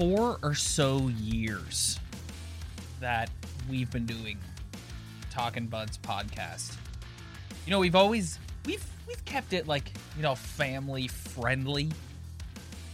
four 0.00 0.38
or 0.42 0.54
so 0.54 1.08
years 1.20 2.00
that 3.00 3.28
we've 3.68 3.90
been 3.90 4.06
doing 4.06 4.38
Talking 5.30 5.66
Buds 5.66 5.98
podcast, 5.98 6.74
you 7.66 7.70
know, 7.70 7.78
we've 7.78 7.94
always 7.94 8.38
we've 8.64 8.84
we've 9.06 9.22
kept 9.26 9.52
it 9.52 9.68
like 9.68 9.92
you 10.16 10.22
know 10.22 10.34
family 10.34 11.06
friendly. 11.06 11.90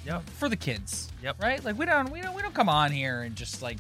Yep. 0.04 0.28
For 0.30 0.48
the 0.48 0.56
kids. 0.56 1.10
Yep. 1.22 1.40
Right. 1.40 1.64
Like 1.64 1.78
we 1.78 1.86
don't 1.86 2.10
we 2.10 2.20
don't 2.20 2.34
we 2.34 2.42
don't 2.42 2.54
come 2.54 2.68
on 2.68 2.90
here 2.90 3.22
and 3.22 3.36
just 3.36 3.62
like 3.62 3.78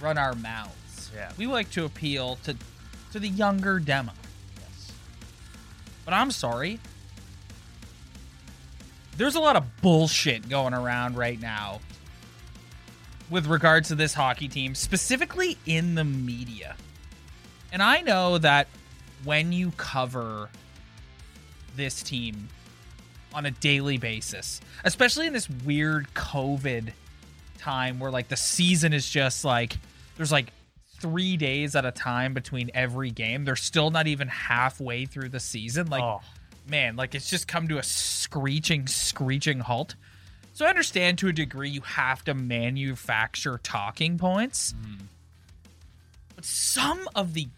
run 0.00 0.16
our 0.16 0.34
mouths. 0.36 1.10
Yeah. 1.14 1.30
We 1.36 1.48
like 1.48 1.70
to 1.72 1.84
appeal 1.84 2.38
to 2.44 2.56
to 3.12 3.18
the 3.18 3.28
younger 3.28 3.80
demo. 3.80 4.12
Yes. 4.60 4.92
But 6.04 6.14
I'm 6.14 6.30
sorry. 6.30 6.78
There's 9.16 9.34
a 9.34 9.40
lot 9.40 9.56
of 9.56 9.64
bullshit 9.82 10.48
going 10.48 10.72
around 10.72 11.16
right 11.16 11.40
now 11.40 11.80
with 13.32 13.46
regards 13.46 13.88
to 13.88 13.94
this 13.94 14.14
hockey 14.14 14.46
team, 14.46 14.74
specifically 14.74 15.56
in 15.66 15.96
the 15.96 16.04
media. 16.04 16.76
And 17.72 17.82
I 17.82 18.02
know 18.02 18.38
that 18.38 18.68
when 19.24 19.52
you 19.52 19.72
cover 19.76 20.50
this 21.74 22.02
team 22.02 22.48
on 23.32 23.46
a 23.46 23.50
daily 23.50 23.96
basis, 23.96 24.60
especially 24.84 25.26
in 25.26 25.32
this 25.32 25.48
weird 25.48 26.12
COVID 26.14 26.92
time 27.58 27.98
where 27.98 28.10
like 28.10 28.28
the 28.28 28.36
season 28.36 28.92
is 28.92 29.08
just 29.08 29.44
like 29.44 29.78
there's 30.16 30.32
like 30.32 30.52
three 31.00 31.36
days 31.38 31.74
at 31.74 31.86
a 31.86 31.90
time 31.90 32.34
between 32.34 32.70
every 32.74 33.10
game. 33.10 33.44
They're 33.44 33.56
still 33.56 33.90
not 33.90 34.06
even 34.06 34.28
halfway 34.28 35.06
through 35.06 35.30
the 35.30 35.40
season. 35.40 35.88
Like, 35.88 36.02
oh, 36.02 36.20
man, 36.68 36.96
like 36.96 37.14
it's 37.14 37.30
just 37.30 37.48
come 37.48 37.68
to 37.68 37.78
a 37.78 37.82
screeching, 37.82 38.86
screeching 38.86 39.60
halt. 39.60 39.94
So 40.52 40.66
I 40.66 40.68
understand 40.68 41.18
to 41.18 41.28
a 41.28 41.32
degree 41.32 41.70
you 41.70 41.80
have 41.80 42.24
to 42.24 42.34
manufacture 42.34 43.58
talking 43.62 44.18
points. 44.18 44.74
But 46.34 46.44
some 46.44 47.08
of 47.14 47.34
the 47.34 47.48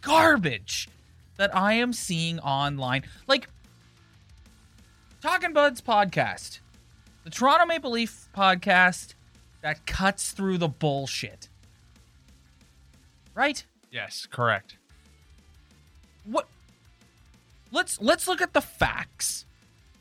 garbage 0.00 0.88
that 1.36 1.54
I 1.54 1.74
am 1.74 1.92
seeing 1.92 2.38
online, 2.40 3.04
like 3.26 3.48
Talking 5.20 5.52
Buds 5.52 5.80
podcast, 5.80 6.60
the 7.24 7.30
Toronto 7.30 7.66
Maple 7.66 7.90
Leaf 7.90 8.28
podcast 8.34 9.14
that 9.60 9.84
cuts 9.84 10.30
through 10.30 10.58
the 10.58 10.68
bullshit. 10.68 11.48
Right? 13.34 13.64
yes, 13.90 14.26
correct. 14.30 14.76
what 16.24 16.46
let's 17.70 18.00
let's 18.00 18.26
look 18.26 18.42
at 18.42 18.52
the 18.52 18.60
facts 18.60 19.44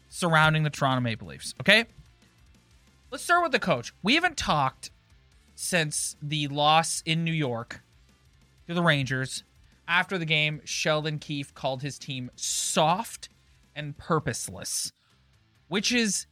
surrounding 0.09 0.64
the 0.64 0.70
Toronto 0.70 1.02
Maple 1.02 1.28
Leafs, 1.28 1.54
okay? 1.61 1.86
Let's 3.11 3.23
start 3.23 3.44
with 3.44 3.52
the 3.52 3.59
coach. 3.59 3.94
We 4.03 4.16
haven't 4.16 4.38
talked 4.38 4.91
since 5.55 6.16
the 6.22 6.47
loss 6.47 7.02
in 7.05 7.23
New 7.23 7.31
York 7.33 7.81
to 8.67 8.73
the 8.73 8.81
Rangers. 8.83 9.44
After 9.88 10.17
the 10.17 10.25
game, 10.25 10.61
Sheldon 10.66 11.17
Keefe 11.19 11.53
called 11.53 11.81
his 11.81 11.97
team 11.97 12.30
soft 12.36 13.30
and 13.75 13.97
purposeless, 13.97 14.91
which 15.69 15.94
is 15.94 16.27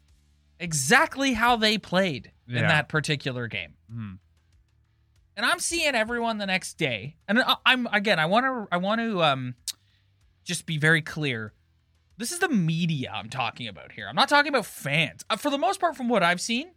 exactly 0.59 1.33
how 1.33 1.55
they 1.55 1.77
played 1.77 2.31
in 2.47 2.55
that 2.67 2.87
particular 2.89 3.47
game 3.47 3.73
Hmm. 3.91 4.13
and 5.35 5.45
I'm 5.45 5.59
seeing 5.59 5.95
everyone 5.95 6.37
the 6.37 6.45
next 6.45 6.75
day. 6.77 7.17
And 7.27 7.39
I- 7.41 7.57
I'm 7.65 7.87
again, 7.87 8.19
I 8.19 8.25
want 8.27 8.45
to, 8.45 8.67
I 8.71 8.77
want 8.77 9.01
to, 9.01 9.21
um, 9.23 9.55
just 10.45 10.65
be 10.65 10.77
very 10.77 11.01
clear. 11.01 11.53
This 12.17 12.31
is 12.31 12.39
the 12.39 12.49
media 12.49 13.11
I'm 13.13 13.29
talking 13.29 13.67
about 13.67 13.91
here. 13.91 14.07
I'm 14.07 14.15
not 14.15 14.29
talking 14.29 14.49
about 14.49 14.65
fans. 14.65 15.25
Uh, 15.29 15.35
for 15.35 15.49
the 15.49 15.57
most 15.57 15.79
part, 15.79 15.97
from 15.97 16.07
what 16.07 16.23
I've 16.23 16.39
seen, 16.39 16.71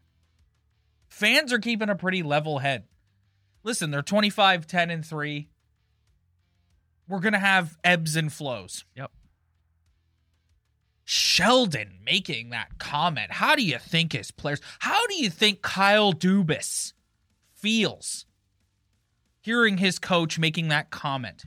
fans 1.08 1.52
are 1.52 1.58
keeping 1.60 1.88
a 1.88 1.94
pretty 1.94 2.22
level 2.22 2.58
head. 2.58 2.84
Listen, 3.62 3.90
they're 3.90 4.02
25, 4.02 4.66
10, 4.66 4.90
and 4.90 5.04
three. 5.04 5.48
We're 7.08 7.20
gonna 7.20 7.38
have 7.38 7.78
ebbs 7.84 8.16
and 8.16 8.32
flows. 8.32 8.84
Yep. 8.96 9.12
Sheldon 11.04 12.00
making 12.04 12.50
that 12.50 12.78
comment. 12.78 13.30
How 13.30 13.54
do 13.54 13.62
you 13.62 13.78
think 13.78 14.12
his 14.12 14.30
players? 14.30 14.60
How 14.80 15.06
do 15.06 15.14
you 15.14 15.30
think 15.30 15.62
Kyle 15.62 16.12
Dubas 16.12 16.92
feels 17.54 18.26
hearing 19.40 19.78
his 19.78 19.98
coach 19.98 20.38
making 20.38 20.68
that 20.68 20.90
comment? 20.90 21.44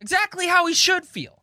Exactly 0.00 0.46
how 0.46 0.66
he 0.66 0.74
should 0.74 1.04
feel. 1.04 1.39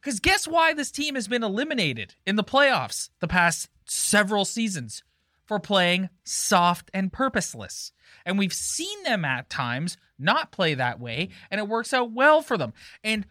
Because 0.00 0.20
guess 0.20 0.48
why 0.48 0.72
this 0.72 0.90
team 0.90 1.14
has 1.14 1.28
been 1.28 1.42
eliminated 1.42 2.14
in 2.26 2.36
the 2.36 2.44
playoffs 2.44 3.10
the 3.20 3.28
past 3.28 3.68
several 3.84 4.44
seasons 4.44 5.02
for 5.44 5.58
playing 5.58 6.08
soft 6.24 6.90
and 6.94 7.12
purposeless. 7.12 7.92
And 8.24 8.38
we've 8.38 8.52
seen 8.52 9.02
them 9.02 9.24
at 9.24 9.50
times 9.50 9.96
not 10.18 10.52
play 10.52 10.74
that 10.74 11.00
way, 11.00 11.30
and 11.50 11.58
it 11.58 11.68
works 11.68 11.92
out 11.92 12.12
well 12.12 12.40
for 12.40 12.56
them. 12.56 12.72
And 13.02 13.26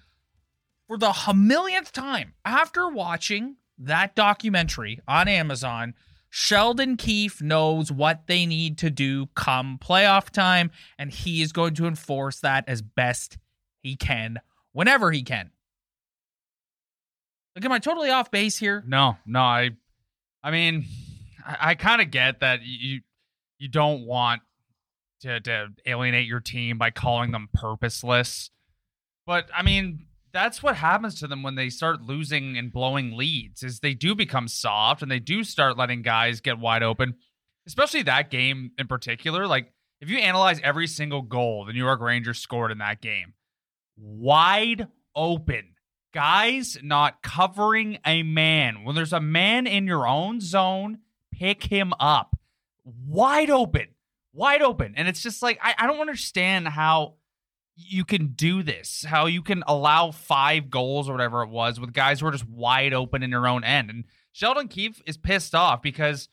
for 0.88 0.98
the 0.98 1.14
millionth 1.36 1.92
time, 1.92 2.34
after 2.44 2.90
watching 2.90 3.56
that 3.78 4.16
documentary 4.16 5.00
on 5.08 5.28
Amazon, 5.28 5.94
Sheldon 6.30 6.98
Keefe 6.98 7.42
knows 7.42 7.92
what 7.92 8.28
they 8.28 8.46
need 8.46 8.78
to 8.80 8.90
do 8.90 9.28
come 9.36 9.80
playoff 9.82 10.30
time, 10.30 10.72
and 10.98 11.12
he 11.12 11.42
is 11.42 11.52
going 11.52 11.74
to 11.76 11.88
enforce 11.88 12.40
that 12.42 12.66
as 12.68 12.82
best 12.82 13.38
he 13.80 13.96
can 13.96 14.40
whenever 14.72 15.12
he 15.12 15.24
can. 15.24 15.52
Like, 17.56 17.66
am 17.66 17.72
I 17.72 17.80
totally 17.80 18.10
off 18.10 18.32
base 18.32 18.58
here? 18.58 18.84
No, 18.88 19.18
no, 19.26 19.42
I, 19.42 19.72
I 20.44 20.52
mean, 20.52 20.86
I, 21.46 21.58
I 21.60 21.76
kind 21.76 22.02
of 22.02 22.12
get 22.12 22.40
that 22.42 22.62
you 22.64 23.02
you 23.58 23.68
don't 23.68 24.06
want 24.06 24.42
to 25.22 25.40
to 25.42 25.68
alienate 25.86 26.28
your 26.28 26.40
team 26.40 26.78
by 26.78 26.92
calling 26.92 27.32
them 27.32 27.50
purposeless, 27.54 28.52
but 29.26 29.50
I 29.54 29.64
mean 29.64 30.08
that's 30.32 30.62
what 30.62 30.76
happens 30.76 31.20
to 31.20 31.28
them 31.28 31.42
when 31.42 31.56
they 31.56 31.70
start 31.70 32.02
losing 32.02 32.58
and 32.58 32.72
blowing 32.72 33.18
leads. 33.18 33.64
Is 33.64 33.80
they 33.80 33.94
do 33.94 34.16
become 34.16 34.48
soft 34.48 35.02
and 35.02 35.12
they 35.12 35.20
do 35.20 35.44
start 35.44 35.78
letting 35.78 36.02
guys 36.02 36.40
get 36.40 36.60
wide 36.60 36.84
open, 36.84 37.16
especially 37.68 38.04
that 38.04 38.30
game 38.30 38.72
in 38.78 38.88
particular. 38.88 39.48
Like 39.48 39.74
if 40.02 40.10
you 40.10 40.20
analyze 40.20 40.62
every 40.64 40.88
single 40.88 41.22
goal 41.22 41.66
the 41.66 41.74
New 41.74 41.84
York 41.84 42.00
Rangers 42.00 42.40
scored 42.40 42.72
in 42.72 42.78
that 42.78 43.02
game, 43.02 43.34
wide 43.98 44.88
open 45.16 45.74
guys 46.14 46.78
not 46.82 47.22
covering 47.22 48.00
a 48.06 48.24
man. 48.24 48.84
When 48.84 48.96
there's 48.96 49.14
a 49.14 49.20
man 49.20 49.68
in 49.68 49.88
your 49.88 50.08
own 50.08 50.42
zone, 50.42 51.00
pick 51.32 51.64
him 51.64 51.94
up. 52.00 52.36
Wide 52.84 53.50
open. 53.50 53.88
Wide 54.34 54.62
open. 54.62 54.94
And 54.96 55.08
it's 55.08 55.22
just 55.22 55.42
like, 55.42 55.60
I, 55.62 55.76
I 55.78 55.88
don't 55.88 56.00
understand 56.00 56.68
how 56.68 57.16
you 57.76 58.04
can 58.04 58.34
do 58.34 58.62
this, 58.62 59.06
how 59.08 59.26
you 59.28 59.42
can 59.42 59.64
allow 59.66 60.12
five 60.12 60.70
goals 60.70 61.08
or 61.08 61.14
whatever 61.14 61.44
it 61.44 61.50
was 61.50 61.80
with 61.80 61.94
guys 61.94 62.20
who 62.20 62.28
are 62.28 62.32
just 62.32 62.48
wide 62.48 62.94
open 62.94 63.24
in 63.24 63.30
your 63.30 63.48
own 63.48 63.64
end. 63.64 63.90
And 63.90 64.04
Sheldon 64.34 64.68
Keefe 64.68 65.02
is 65.06 65.18
pissed 65.18 65.56
off 65.56 65.82
because 65.82 66.28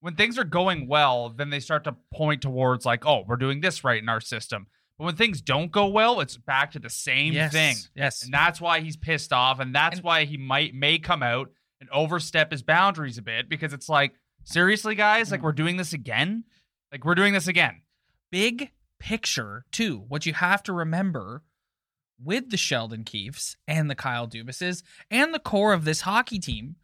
when 0.00 0.14
things 0.14 0.38
are 0.38 0.44
going 0.44 0.88
well, 0.88 1.28
then 1.30 1.50
they 1.50 1.60
start 1.60 1.84
to 1.84 1.96
point 2.12 2.42
towards, 2.42 2.84
like, 2.84 3.06
oh, 3.06 3.24
we're 3.26 3.36
doing 3.36 3.60
this 3.60 3.84
right 3.84 4.02
in 4.02 4.08
our 4.08 4.20
system. 4.20 4.66
But 4.98 5.04
when 5.04 5.16
things 5.16 5.40
don't 5.40 5.72
go 5.72 5.86
well, 5.88 6.20
it's 6.20 6.36
back 6.36 6.72
to 6.72 6.78
the 6.78 6.90
same 6.90 7.32
yes. 7.32 7.52
thing. 7.52 7.76
Yes. 7.94 8.22
And 8.24 8.32
that's 8.32 8.60
why 8.60 8.80
he's 8.80 8.96
pissed 8.96 9.32
off, 9.32 9.60
and 9.60 9.74
that's 9.74 9.96
And- 9.96 10.04
why 10.04 10.24
he 10.24 10.36
might 10.36 10.74
may 10.74 10.98
come 10.98 11.22
out 11.22 11.50
and 11.80 11.90
overstep 11.90 12.50
his 12.52 12.62
boundaries 12.62 13.18
a 13.18 13.22
bit 13.22 13.48
because 13.48 13.72
it's 13.72 13.88
like, 13.88 14.14
seriously, 14.44 14.94
guys, 14.94 15.30
like 15.30 15.40
mm. 15.40 15.44
we're 15.44 15.52
doing 15.52 15.76
this 15.76 15.92
again? 15.92 16.44
Like 16.92 17.04
we're 17.04 17.14
doing 17.14 17.32
this 17.32 17.48
again. 17.48 17.82
big 18.30 18.70
picture 18.98 19.64
too. 19.72 20.04
What 20.08 20.26
you 20.26 20.32
have 20.32 20.62
to 20.62 20.72
remember 20.72 21.42
with 22.22 22.50
the 22.50 22.56
Sheldon 22.56 23.04
Keefes 23.04 23.56
and 23.66 23.90
the 23.90 23.94
Kyle 23.94 24.28
Dubases 24.28 24.82
and 25.10 25.34
the 25.34 25.38
core 25.40 25.72
of 25.72 25.84
this 25.84 26.02
hockey 26.02 26.38
team, 26.38 26.76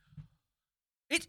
it 1.08 1.28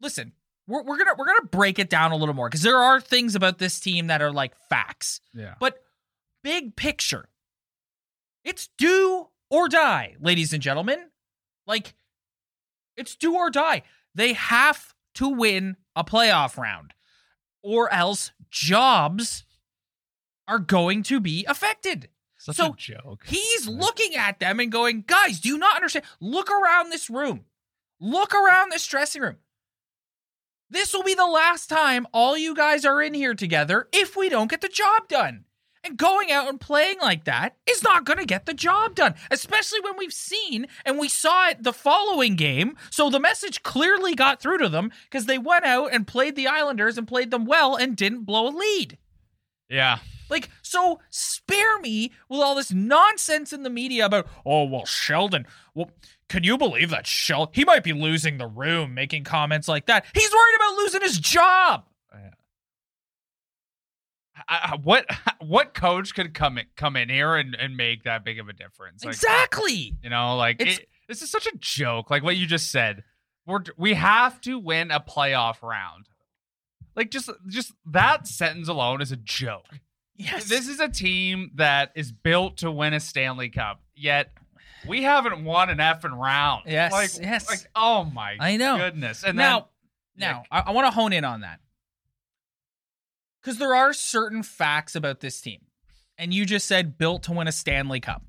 listen, 0.00 0.32
we're, 0.66 0.82
we're 0.82 0.98
gonna 0.98 1.14
we're 1.16 1.26
gonna 1.26 1.46
break 1.46 1.78
it 1.78 1.88
down 1.88 2.12
a 2.12 2.16
little 2.16 2.34
more 2.34 2.48
because 2.48 2.62
there 2.62 2.78
are 2.78 3.00
things 3.00 3.34
about 3.34 3.58
this 3.58 3.78
team 3.78 4.08
that 4.08 4.20
are 4.20 4.32
like 4.32 4.54
facts. 4.68 5.20
Yeah. 5.32 5.54
But 5.60 5.78
big 6.46 6.76
picture, 6.76 7.28
it's 8.44 8.68
do 8.78 9.26
or 9.50 9.68
die, 9.68 10.14
ladies 10.20 10.52
and 10.52 10.62
gentlemen. 10.62 11.10
Like, 11.66 11.94
it's 12.96 13.16
do 13.16 13.34
or 13.34 13.50
die. 13.50 13.82
They 14.14 14.34
have 14.34 14.94
to 15.16 15.28
win 15.28 15.76
a 15.96 16.04
playoff 16.04 16.56
round, 16.56 16.94
or 17.64 17.92
else 17.92 18.30
jobs 18.48 19.44
are 20.46 20.60
going 20.60 21.02
to 21.02 21.18
be 21.18 21.44
affected. 21.48 22.10
Such 22.38 22.56
So, 22.56 22.66
a 22.66 22.76
joke. 22.76 23.24
He's 23.26 23.66
looking 23.66 24.14
at 24.14 24.38
them 24.38 24.60
and 24.60 24.70
going, 24.70 25.02
guys, 25.04 25.40
do 25.40 25.48
you 25.48 25.58
not 25.58 25.74
understand? 25.74 26.04
Look 26.20 26.48
around 26.48 26.90
this 26.90 27.10
room. 27.10 27.46
Look 27.98 28.32
around 28.32 28.70
this 28.70 28.86
dressing 28.86 29.22
room. 29.22 29.38
This 30.70 30.94
will 30.94 31.02
be 31.02 31.14
the 31.14 31.26
last 31.26 31.68
time 31.68 32.06
all 32.12 32.38
you 32.38 32.54
guys 32.54 32.84
are 32.84 33.02
in 33.02 33.14
here 33.14 33.34
together 33.34 33.88
if 33.92 34.16
we 34.16 34.28
don't 34.28 34.48
get 34.48 34.60
the 34.60 34.68
job 34.68 35.08
done. 35.08 35.45
And 35.86 35.96
going 35.96 36.32
out 36.32 36.48
and 36.48 36.60
playing 36.60 36.98
like 37.00 37.26
that 37.26 37.54
is 37.64 37.84
not 37.84 38.04
going 38.04 38.18
to 38.18 38.24
get 38.24 38.44
the 38.44 38.54
job 38.54 38.96
done, 38.96 39.14
especially 39.30 39.78
when 39.80 39.96
we've 39.96 40.12
seen 40.12 40.66
and 40.84 40.98
we 40.98 41.08
saw 41.08 41.50
it 41.50 41.62
the 41.62 41.72
following 41.72 42.34
game. 42.34 42.76
So 42.90 43.08
the 43.08 43.20
message 43.20 43.62
clearly 43.62 44.16
got 44.16 44.40
through 44.40 44.58
to 44.58 44.68
them 44.68 44.90
because 45.04 45.26
they 45.26 45.38
went 45.38 45.64
out 45.64 45.92
and 45.92 46.04
played 46.04 46.34
the 46.34 46.48
Islanders 46.48 46.98
and 46.98 47.06
played 47.06 47.30
them 47.30 47.44
well 47.44 47.76
and 47.76 47.96
didn't 47.96 48.24
blow 48.24 48.48
a 48.48 48.50
lead. 48.50 48.98
Yeah. 49.68 49.98
Like, 50.28 50.50
so 50.60 50.98
spare 51.10 51.78
me 51.78 52.10
with 52.28 52.40
all 52.40 52.56
this 52.56 52.72
nonsense 52.72 53.52
in 53.52 53.62
the 53.62 53.70
media 53.70 54.06
about, 54.06 54.26
oh, 54.44 54.64
well, 54.64 54.86
Sheldon, 54.86 55.46
well, 55.72 55.92
can 56.28 56.42
you 56.42 56.58
believe 56.58 56.90
that 56.90 57.06
Sheldon, 57.06 57.54
he 57.54 57.64
might 57.64 57.84
be 57.84 57.92
losing 57.92 58.38
the 58.38 58.48
room 58.48 58.92
making 58.92 59.22
comments 59.22 59.68
like 59.68 59.86
that. 59.86 60.04
He's 60.14 60.32
worried 60.32 60.56
about 60.56 60.78
losing 60.78 61.02
his 61.02 61.20
job. 61.20 61.84
I, 64.48 64.78
what 64.82 65.06
what 65.40 65.74
coach 65.74 66.14
could 66.14 66.34
come 66.34 66.58
in, 66.58 66.66
come 66.76 66.96
in 66.96 67.08
here 67.08 67.34
and, 67.36 67.54
and 67.54 67.76
make 67.76 68.04
that 68.04 68.24
big 68.24 68.38
of 68.38 68.48
a 68.48 68.52
difference? 68.52 69.04
Like, 69.04 69.14
exactly. 69.14 69.94
You 70.02 70.10
know, 70.10 70.36
like 70.36 70.60
it, 70.60 70.88
this 71.08 71.22
is 71.22 71.30
such 71.30 71.46
a 71.46 71.56
joke. 71.58 72.10
Like 72.10 72.22
what 72.22 72.36
you 72.36 72.46
just 72.46 72.70
said, 72.70 73.04
we're 73.46 73.60
we 73.76 73.94
have 73.94 74.40
to 74.42 74.58
win 74.58 74.90
a 74.90 75.00
playoff 75.00 75.62
round. 75.62 76.08
Like 76.94 77.10
just 77.10 77.30
just 77.48 77.72
that 77.86 78.26
sentence 78.26 78.68
alone 78.68 79.00
is 79.00 79.12
a 79.12 79.16
joke. 79.16 79.80
Yes. 80.16 80.48
This 80.48 80.66
is 80.66 80.80
a 80.80 80.88
team 80.88 81.50
that 81.56 81.92
is 81.94 82.10
built 82.10 82.58
to 82.58 82.70
win 82.70 82.94
a 82.94 83.00
Stanley 83.00 83.50
Cup, 83.50 83.82
yet 83.94 84.32
we 84.88 85.02
haven't 85.02 85.44
won 85.44 85.68
an 85.68 85.78
effing 85.78 86.16
round. 86.16 86.62
Yes, 86.66 86.92
like, 86.92 87.10
yes. 87.20 87.48
Like 87.48 87.66
oh 87.74 88.04
my 88.04 88.36
I 88.40 88.56
know. 88.56 88.78
goodness. 88.78 89.24
And 89.24 89.36
now, 89.36 89.68
then, 90.16 90.30
now 90.30 90.44
I, 90.50 90.60
I 90.60 90.70
want 90.70 90.86
to 90.86 90.90
hone 90.90 91.12
in 91.12 91.24
on 91.24 91.42
that 91.42 91.60
because 93.46 93.58
there 93.60 93.74
are 93.76 93.92
certain 93.92 94.42
facts 94.42 94.96
about 94.96 95.20
this 95.20 95.40
team, 95.40 95.60
and 96.18 96.34
you 96.34 96.44
just 96.44 96.66
said 96.66 96.98
built 96.98 97.22
to 97.24 97.32
win 97.32 97.46
a 97.46 97.52
Stanley 97.52 98.00
Cup. 98.00 98.24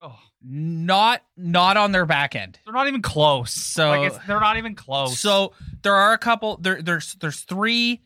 oh, 0.00 0.16
Not 0.40 1.22
not 1.36 1.76
on 1.76 1.90
their 1.90 2.06
back 2.06 2.36
end. 2.36 2.60
they're 2.64 2.72
not 2.72 2.86
even 2.86 3.02
close. 3.02 3.50
So- 3.52 3.88
like 3.90 4.12
it's, 4.12 4.18
they're 4.26 4.38
not 4.38 4.56
even 4.56 4.76
close. 4.76 5.18
So 5.18 5.52
there 5.82 5.94
are 5.96 6.12
a 6.12 6.18
couple. 6.18 6.58
There, 6.58 6.80
there's 6.80 7.14
there's 7.14 7.40
three 7.40 8.02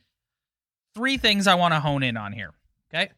three 0.95 1.19
things 1.19 1.47
I 1.47 1.57
want 1.57 1.75
to 1.75 1.81
hone 1.81 2.03
in 2.03 2.17
on 2.17 2.33
here. 2.33 2.55
Okay, 2.95 3.11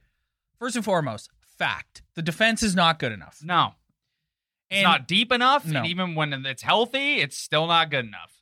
first 0.59 0.75
and 0.75 0.85
foremost, 0.85 1.31
fact: 1.59 2.03
the 2.17 2.23
defense 2.23 2.65
is 2.65 2.75
not 2.75 2.99
good 2.99 3.13
enough. 3.13 3.39
no, 3.45 3.75
it's 4.69 4.79
And 4.79 4.83
not 4.83 5.07
deep 5.07 5.31
enough. 5.31 5.65
No. 5.65 5.79
And 5.79 5.87
even 5.87 6.17
when 6.17 6.33
it's 6.45 6.63
healthy, 6.63 7.21
it's 7.21 7.39
still 7.39 7.69
not 7.69 7.89
good 7.89 8.05
enough. 8.05 8.33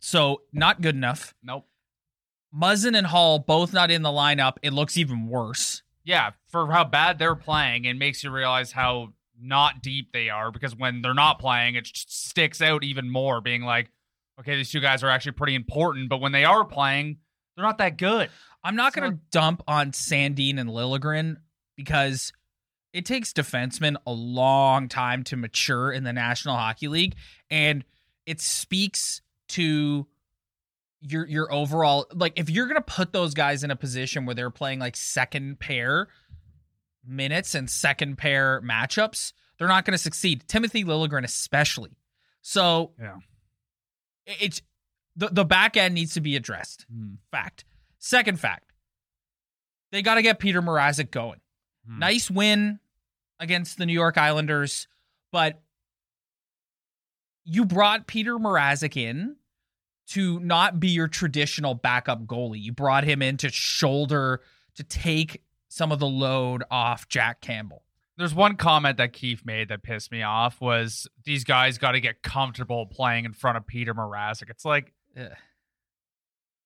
so 0.00 0.40
not 0.50 0.80
good 0.80 0.94
enough. 0.94 1.34
Nope. 1.42 1.66
Muzzin 2.54 2.96
and 2.96 3.06
Hall 3.06 3.38
both 3.38 3.72
not 3.72 3.90
in 3.90 4.02
the 4.02 4.10
lineup. 4.10 4.54
It 4.62 4.72
looks 4.72 4.96
even 4.96 5.26
worse. 5.26 5.82
Yeah, 6.04 6.30
for 6.48 6.70
how 6.70 6.84
bad 6.84 7.18
they're 7.18 7.34
playing, 7.34 7.86
it 7.86 7.94
makes 7.94 8.22
you 8.22 8.30
realize 8.30 8.72
how 8.72 9.14
not 9.40 9.82
deep 9.82 10.12
they 10.12 10.28
are 10.28 10.50
because 10.52 10.76
when 10.76 11.02
they're 11.02 11.14
not 11.14 11.38
playing, 11.38 11.74
it 11.74 11.84
just 11.84 12.28
sticks 12.28 12.60
out 12.62 12.84
even 12.84 13.10
more, 13.10 13.40
being 13.40 13.62
like, 13.62 13.90
okay, 14.38 14.56
these 14.56 14.70
two 14.70 14.80
guys 14.80 15.02
are 15.02 15.08
actually 15.08 15.32
pretty 15.32 15.54
important, 15.54 16.08
but 16.08 16.20
when 16.20 16.32
they 16.32 16.44
are 16.44 16.64
playing, 16.64 17.18
they're 17.56 17.64
not 17.64 17.78
that 17.78 17.96
good. 17.96 18.30
I'm 18.62 18.76
not 18.76 18.92
So- 18.94 19.00
going 19.00 19.12
to 19.12 19.18
dump 19.30 19.62
on 19.66 19.92
Sandin 19.92 20.58
and 20.58 20.70
Liljegren 20.70 21.36
because 21.76 22.32
it 22.92 23.04
takes 23.04 23.32
defensemen 23.32 23.96
a 24.06 24.12
long 24.12 24.88
time 24.88 25.24
to 25.24 25.36
mature 25.36 25.90
in 25.90 26.04
the 26.04 26.12
National 26.12 26.56
Hockey 26.56 26.88
League, 26.88 27.16
and 27.50 27.84
it 28.26 28.40
speaks 28.40 29.20
to 29.48 30.06
your 31.06 31.26
your 31.28 31.52
overall 31.52 32.06
like 32.14 32.32
if 32.36 32.48
you're 32.48 32.66
going 32.66 32.76
to 32.76 32.80
put 32.82 33.12
those 33.12 33.34
guys 33.34 33.62
in 33.62 33.70
a 33.70 33.76
position 33.76 34.24
where 34.26 34.34
they're 34.34 34.50
playing 34.50 34.78
like 34.80 34.96
second 34.96 35.60
pair 35.60 36.08
minutes 37.06 37.54
and 37.54 37.68
second 37.68 38.16
pair 38.16 38.62
matchups, 38.62 39.32
they're 39.58 39.68
not 39.68 39.84
going 39.84 39.92
to 39.92 40.02
succeed. 40.02 40.44
Timothy 40.48 40.82
Liljegren 40.84 41.24
especially. 41.24 41.96
So 42.40 42.92
Yeah. 42.98 43.16
it's 44.26 44.62
the 45.16 45.28
the 45.28 45.44
back 45.44 45.76
end 45.76 45.94
needs 45.94 46.14
to 46.14 46.20
be 46.20 46.36
addressed. 46.36 46.86
Fact. 47.30 47.64
Second 47.98 48.40
fact. 48.40 48.72
They 49.92 50.02
got 50.02 50.14
to 50.16 50.22
get 50.22 50.40
Petr 50.40 50.64
Mrazek 50.64 51.10
going. 51.10 51.40
Hmm. 51.86 51.98
Nice 51.98 52.30
win 52.30 52.80
against 53.38 53.76
the 53.78 53.86
New 53.86 53.92
York 53.92 54.16
Islanders, 54.18 54.88
but 55.30 55.60
you 57.44 57.64
brought 57.64 58.06
Petr 58.08 58.38
Mrazek 58.40 58.96
in 58.96 59.36
to 60.08 60.38
not 60.40 60.80
be 60.80 60.88
your 60.88 61.08
traditional 61.08 61.74
backup 61.74 62.26
goalie. 62.26 62.62
You 62.62 62.72
brought 62.72 63.04
him 63.04 63.22
in 63.22 63.36
to 63.38 63.48
shoulder 63.50 64.42
to 64.74 64.82
take 64.82 65.42
some 65.68 65.92
of 65.92 65.98
the 65.98 66.06
load 66.06 66.62
off 66.70 67.08
Jack 67.08 67.40
Campbell. 67.40 67.82
There's 68.16 68.34
one 68.34 68.56
comment 68.56 68.98
that 68.98 69.12
Keefe 69.12 69.44
made 69.44 69.68
that 69.70 69.82
pissed 69.82 70.12
me 70.12 70.22
off 70.22 70.60
was 70.60 71.08
these 71.24 71.42
guys 71.42 71.78
got 71.78 71.92
to 71.92 72.00
get 72.00 72.22
comfortable 72.22 72.86
playing 72.86 73.24
in 73.24 73.32
front 73.32 73.56
of 73.56 73.66
Petr 73.66 73.88
Mrazek. 73.88 74.50
It's 74.50 74.64
like, 74.64 74.92
Ugh. 75.18 75.32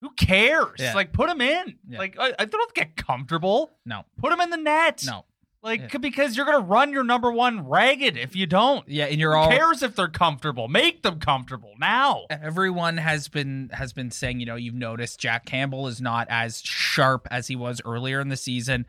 who 0.03 0.11
cares? 0.11 0.77
Yeah. 0.79 0.95
Like, 0.95 1.15
put 1.15 1.31
him 1.31 1.41
in. 1.41 1.79
Yeah. 1.89 1.99
Like, 1.99 2.17
I, 2.19 2.35
I 2.39 2.45
don't 2.45 2.75
get 2.75 2.97
comfortable. 2.97 3.71
No. 3.87 4.05
Put 4.19 4.31
him 4.31 4.41
in 4.41 4.51
the 4.51 4.59
net. 4.59 5.05
No. 5.07 5.25
Like, 5.63 5.93
Yeah. 5.93 5.99
because 5.99 6.37
you're 6.37 6.47
going 6.47 6.59
to 6.61 6.65
run 6.65 6.93
your 6.93 7.03
number 7.05 7.33
one 7.33 7.67
ragged 7.67 8.17
if 8.17 8.37
you 8.37 8.47
don't. 8.47 8.89
Yeah, 8.89 9.07
and 9.07 9.19
you're 9.19 9.33
Who 9.33 9.39
all 9.39 9.51
cares 9.51 9.83
if 9.83 9.97
they're 9.97 10.09
comfortable? 10.09 10.69
Make 10.69 11.03
them 11.03 11.19
comfortable 11.19 11.75
now. 11.79 12.27
everyone 12.31 12.97
has 12.99 13.29
been 13.29 13.71
has 13.73 13.93
been 13.93 14.11
saying, 14.11 14.39
you 14.41 14.47
know, 14.47 14.55
you've 14.57 14.75
noticed 14.75 15.19
Jack 15.19 15.45
Campbell 15.47 15.89
is 15.89 16.01
not 16.01 16.29
as 16.31 16.61
sharp 16.63 17.27
as 17.31 17.49
he 17.49 17.57
was 17.57 17.81
earlier 17.85 18.21
in 18.21 18.29
the 18.29 18.37
season. 18.37 18.87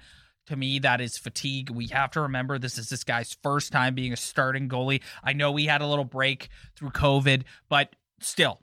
To 0.47 0.55
me, 0.55 0.79
that 0.79 0.99
is 1.01 1.17
fatigue. 1.17 1.69
We 1.69 1.87
have 1.87 2.11
to 2.11 2.21
remember 2.21 2.57
this 2.57 2.77
is 2.77 2.89
this 2.89 3.03
guy's 3.03 3.35
first 3.43 3.71
time 3.71 3.93
being 3.95 4.13
a 4.13 4.17
starting 4.17 4.67
goalie. 4.69 5.01
I 5.23 5.33
know 5.33 5.51
we 5.51 5.65
had 5.65 5.81
a 5.81 5.87
little 5.87 6.05
break 6.05 6.49
through 6.75 6.89
COVID, 6.89 7.43
but 7.67 7.95
still, 8.19 8.59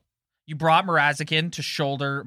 you 0.46 0.56
brought 0.56 0.84
Mrazek 0.86 1.30
in 1.32 1.50
to 1.52 1.62
shoulder 1.62 2.24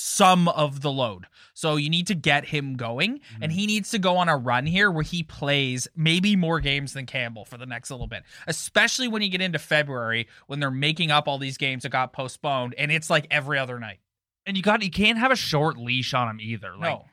some 0.00 0.46
of 0.46 0.80
the 0.80 0.92
load. 0.92 1.26
So 1.54 1.74
you 1.74 1.90
need 1.90 2.06
to 2.06 2.14
get 2.14 2.44
him 2.44 2.76
going, 2.76 3.18
and 3.42 3.50
mm-hmm. 3.50 3.58
he 3.58 3.66
needs 3.66 3.90
to 3.90 3.98
go 3.98 4.16
on 4.18 4.28
a 4.28 4.36
run 4.36 4.64
here 4.64 4.92
where 4.92 5.02
he 5.02 5.24
plays 5.24 5.88
maybe 5.96 6.36
more 6.36 6.60
games 6.60 6.92
than 6.92 7.04
Campbell 7.04 7.44
for 7.44 7.58
the 7.58 7.66
next 7.66 7.90
little 7.90 8.06
bit, 8.06 8.22
especially 8.46 9.08
when 9.08 9.22
you 9.22 9.28
get 9.28 9.40
into 9.40 9.58
February 9.58 10.28
when 10.46 10.60
they're 10.60 10.70
making 10.70 11.10
up 11.10 11.26
all 11.26 11.36
these 11.36 11.56
games 11.56 11.82
that 11.82 11.88
got 11.88 12.12
postponed, 12.12 12.76
and 12.78 12.92
it's 12.92 13.10
like 13.10 13.26
every 13.32 13.58
other 13.58 13.80
night. 13.80 13.98
And 14.46 14.56
you 14.56 14.62
got 14.62 14.84
you 14.84 14.90
can't 14.90 15.18
have 15.18 15.32
a 15.32 15.36
short 15.36 15.76
leash 15.76 16.14
on 16.14 16.28
him 16.28 16.40
either. 16.40 16.76
Like 16.76 16.92
no, 16.92 17.04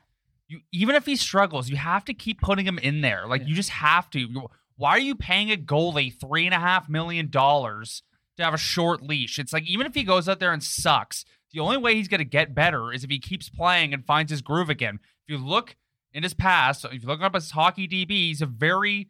you 0.46 0.60
even 0.70 0.94
if 0.94 1.06
he 1.06 1.16
struggles, 1.16 1.68
you 1.68 1.76
have 1.76 2.04
to 2.04 2.14
keep 2.14 2.40
putting 2.40 2.66
him 2.66 2.78
in 2.78 3.00
there. 3.00 3.26
Like 3.26 3.40
Yeah. 3.40 3.48
you 3.48 3.54
just 3.56 3.70
have 3.70 4.08
to. 4.10 4.48
Why 4.76 4.90
are 4.90 5.00
you 5.00 5.16
paying 5.16 5.50
a 5.50 5.56
goalie 5.56 6.14
three 6.16 6.46
and 6.46 6.54
a 6.54 6.60
half 6.60 6.88
million 6.88 7.30
dollars 7.30 8.04
to 8.36 8.44
have 8.44 8.54
a 8.54 8.58
short 8.58 9.02
leash? 9.02 9.40
It's 9.40 9.52
like 9.52 9.68
even 9.68 9.86
if 9.86 9.94
he 9.94 10.04
goes 10.04 10.28
out 10.28 10.38
there 10.38 10.52
and 10.52 10.62
sucks, 10.62 11.24
the 11.56 11.62
only 11.62 11.78
way 11.78 11.94
he's 11.94 12.08
gonna 12.08 12.24
get 12.24 12.54
better 12.54 12.92
is 12.92 13.02
if 13.02 13.08
he 13.08 13.18
keeps 13.18 13.48
playing 13.48 13.94
and 13.94 14.04
finds 14.04 14.30
his 14.30 14.42
groove 14.42 14.68
again. 14.68 15.00
If 15.26 15.32
you 15.32 15.38
look 15.38 15.74
in 16.12 16.22
his 16.22 16.34
past, 16.34 16.84
if 16.84 17.02
you 17.02 17.08
look 17.08 17.22
up 17.22 17.34
his 17.34 17.50
hockey 17.50 17.88
DB, 17.88 18.10
he's 18.10 18.42
a 18.42 18.46
very 18.46 19.08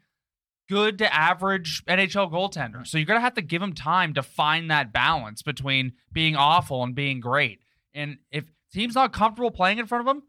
good 0.68 0.96
to 0.98 1.12
average 1.12 1.84
NHL 1.86 2.30
goaltender. 2.30 2.86
So 2.86 2.98
you're 2.98 3.06
gonna 3.06 3.20
have 3.20 3.34
to 3.34 3.42
give 3.42 3.60
him 3.60 3.72
time 3.72 4.14
to 4.14 4.22
find 4.22 4.70
that 4.70 4.92
balance 4.92 5.42
between 5.42 5.94
being 6.12 6.36
awful 6.36 6.84
and 6.84 6.94
being 6.94 7.18
great. 7.18 7.62
And 7.92 8.18
if 8.30 8.44
team's 8.72 8.94
not 8.94 9.12
comfortable 9.12 9.50
playing 9.50 9.78
in 9.78 9.86
front 9.86 10.08
of 10.08 10.16
him, 10.16 10.22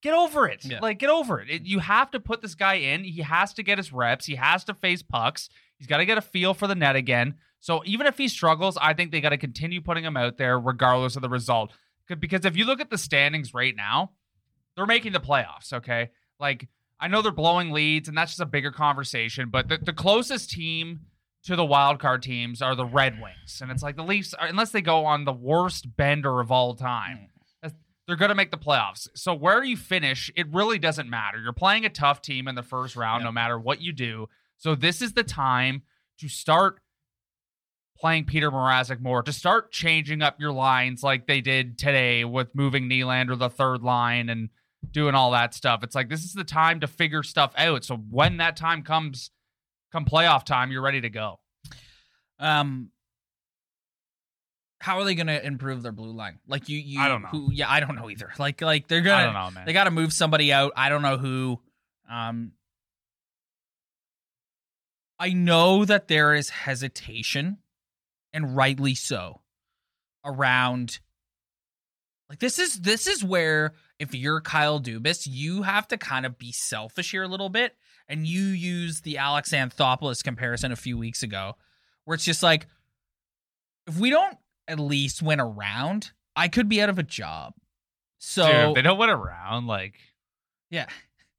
get 0.00 0.14
over 0.14 0.46
it. 0.46 0.64
Yeah. 0.64 0.78
Like 0.80 1.00
get 1.00 1.10
over 1.10 1.40
it. 1.40 1.50
it. 1.50 1.62
You 1.62 1.80
have 1.80 2.12
to 2.12 2.20
put 2.20 2.40
this 2.40 2.54
guy 2.54 2.74
in. 2.74 3.02
He 3.02 3.22
has 3.22 3.52
to 3.54 3.64
get 3.64 3.78
his 3.78 3.92
reps. 3.92 4.26
He 4.26 4.36
has 4.36 4.62
to 4.64 4.74
face 4.74 5.02
pucks. 5.02 5.48
He's 5.76 5.88
got 5.88 5.96
to 5.96 6.06
get 6.06 6.18
a 6.18 6.22
feel 6.22 6.54
for 6.54 6.68
the 6.68 6.76
net 6.76 6.94
again. 6.94 7.34
So 7.62 7.80
even 7.86 8.08
if 8.08 8.18
he 8.18 8.26
struggles, 8.26 8.76
I 8.76 8.92
think 8.92 9.12
they 9.12 9.20
got 9.20 9.28
to 9.28 9.38
continue 9.38 9.80
putting 9.80 10.02
him 10.04 10.16
out 10.16 10.36
there 10.36 10.58
regardless 10.58 11.14
of 11.14 11.22
the 11.22 11.28
result. 11.28 11.70
Because 12.08 12.44
if 12.44 12.56
you 12.56 12.64
look 12.64 12.80
at 12.80 12.90
the 12.90 12.98
standings 12.98 13.54
right 13.54 13.74
now, 13.74 14.10
they're 14.74 14.84
making 14.84 15.12
the 15.12 15.20
playoffs. 15.20 15.72
Okay, 15.72 16.10
like 16.40 16.68
I 16.98 17.06
know 17.06 17.22
they're 17.22 17.30
blowing 17.30 17.70
leads, 17.70 18.08
and 18.08 18.18
that's 18.18 18.32
just 18.32 18.40
a 18.40 18.46
bigger 18.46 18.72
conversation. 18.72 19.48
But 19.48 19.68
the, 19.68 19.78
the 19.78 19.92
closest 19.92 20.50
team 20.50 21.02
to 21.44 21.54
the 21.54 21.64
wild 21.64 22.00
card 22.00 22.22
teams 22.22 22.62
are 22.62 22.74
the 22.74 22.84
Red 22.84 23.22
Wings, 23.22 23.60
and 23.62 23.70
it's 23.70 23.82
like 23.82 23.96
the 23.96 24.02
Leafs, 24.02 24.34
are, 24.34 24.48
unless 24.48 24.70
they 24.70 24.82
go 24.82 25.04
on 25.04 25.24
the 25.24 25.32
worst 25.32 25.96
bender 25.96 26.40
of 26.40 26.50
all 26.50 26.74
time, 26.74 27.28
mm. 27.64 27.72
they're 28.08 28.16
going 28.16 28.28
to 28.30 28.34
make 28.34 28.50
the 28.50 28.58
playoffs. 28.58 29.08
So 29.14 29.34
where 29.34 29.62
you 29.62 29.76
finish, 29.76 30.32
it 30.36 30.52
really 30.52 30.80
doesn't 30.80 31.08
matter. 31.08 31.38
You're 31.40 31.52
playing 31.52 31.84
a 31.84 31.90
tough 31.90 32.22
team 32.22 32.48
in 32.48 32.56
the 32.56 32.62
first 32.62 32.96
round, 32.96 33.20
Yeah. 33.20 33.26
no 33.26 33.32
matter 33.32 33.58
what 33.58 33.80
you 33.80 33.92
do. 33.92 34.28
So 34.56 34.74
this 34.74 35.00
is 35.00 35.12
the 35.12 35.24
time 35.24 35.82
to 36.18 36.28
start 36.28 36.81
playing 38.02 38.24
Petr 38.24 38.50
Mrazek 38.50 39.00
more, 39.00 39.22
to 39.22 39.32
start 39.32 39.70
changing 39.70 40.22
up 40.22 40.40
your 40.40 40.50
lines 40.50 41.04
like 41.04 41.28
they 41.28 41.40
did 41.40 41.78
today 41.78 42.24
with 42.24 42.52
moving 42.52 42.90
Nylander 42.90 43.38
the 43.38 43.48
third 43.48 43.82
line 43.82 44.28
and 44.28 44.48
doing 44.90 45.14
all 45.14 45.30
that 45.30 45.54
stuff. 45.54 45.84
It's 45.84 45.94
like 45.94 46.08
this 46.08 46.24
is 46.24 46.32
the 46.32 46.42
time 46.42 46.80
to 46.80 46.88
figure 46.88 47.22
stuff 47.22 47.52
out. 47.56 47.84
So 47.84 47.96
when 47.96 48.38
that 48.38 48.56
time 48.56 48.82
comes, 48.82 49.30
come 49.92 50.04
playoff 50.04 50.44
time, 50.44 50.72
you're 50.72 50.82
ready 50.82 51.00
to 51.00 51.10
go. 51.10 51.38
Um, 52.40 52.90
how 54.80 54.98
are 54.98 55.04
they 55.04 55.14
going 55.14 55.28
to 55.28 55.46
improve 55.46 55.84
their 55.84 55.92
blue 55.92 56.10
line? 56.10 56.40
Like 56.48 56.68
you, 56.68 56.78
you, 56.78 57.00
I 57.00 57.06
don't 57.06 57.22
know. 57.22 57.28
Who, 57.28 57.52
yeah, 57.52 57.70
I 57.70 57.78
don't 57.78 57.94
know 57.94 58.10
either. 58.10 58.32
Like, 58.40 58.60
like 58.60 58.88
they're 58.88 59.02
gonna, 59.02 59.14
I 59.14 59.24
don't 59.26 59.34
know, 59.34 59.50
man. 59.52 59.64
they 59.64 59.72
got 59.72 59.84
to 59.84 59.92
move 59.92 60.12
somebody 60.12 60.52
out. 60.52 60.72
I 60.74 60.88
don't 60.88 61.02
know 61.02 61.18
who. 61.18 61.60
Um, 62.10 62.50
I 65.20 65.34
know 65.34 65.84
that 65.84 66.08
there 66.08 66.34
is 66.34 66.48
hesitation, 66.48 67.58
and 68.32 68.56
rightly 68.56 68.94
so, 68.94 69.40
around. 70.24 71.00
Like 72.28 72.38
this 72.38 72.58
is 72.58 72.80
this 72.80 73.06
is 73.06 73.22
where 73.22 73.74
if 73.98 74.14
you're 74.14 74.40
Kyle 74.40 74.80
Dubas, 74.80 75.28
you 75.30 75.62
have 75.62 75.86
to 75.88 75.98
kind 75.98 76.26
of 76.26 76.38
be 76.38 76.50
selfish 76.50 77.10
here 77.10 77.22
a 77.22 77.28
little 77.28 77.50
bit, 77.50 77.76
and 78.08 78.26
you 78.26 78.42
use 78.42 79.02
the 79.02 79.18
Alex 79.18 79.50
Anthopoulos 79.50 80.24
comparison 80.24 80.72
a 80.72 80.76
few 80.76 80.96
weeks 80.96 81.22
ago, 81.22 81.56
where 82.04 82.14
it's 82.14 82.24
just 82.24 82.42
like, 82.42 82.66
if 83.86 83.98
we 83.98 84.10
don't 84.10 84.36
at 84.66 84.80
least 84.80 85.22
win 85.22 85.40
a 85.40 85.46
round, 85.46 86.12
I 86.34 86.48
could 86.48 86.68
be 86.68 86.80
out 86.80 86.88
of 86.88 86.98
a 86.98 87.02
job. 87.02 87.54
So 88.18 88.46
Dude, 88.46 88.54
if 88.54 88.74
they 88.76 88.82
don't 88.82 88.98
win 88.98 89.10
around. 89.10 89.66
Like, 89.66 89.94
yeah, 90.70 90.86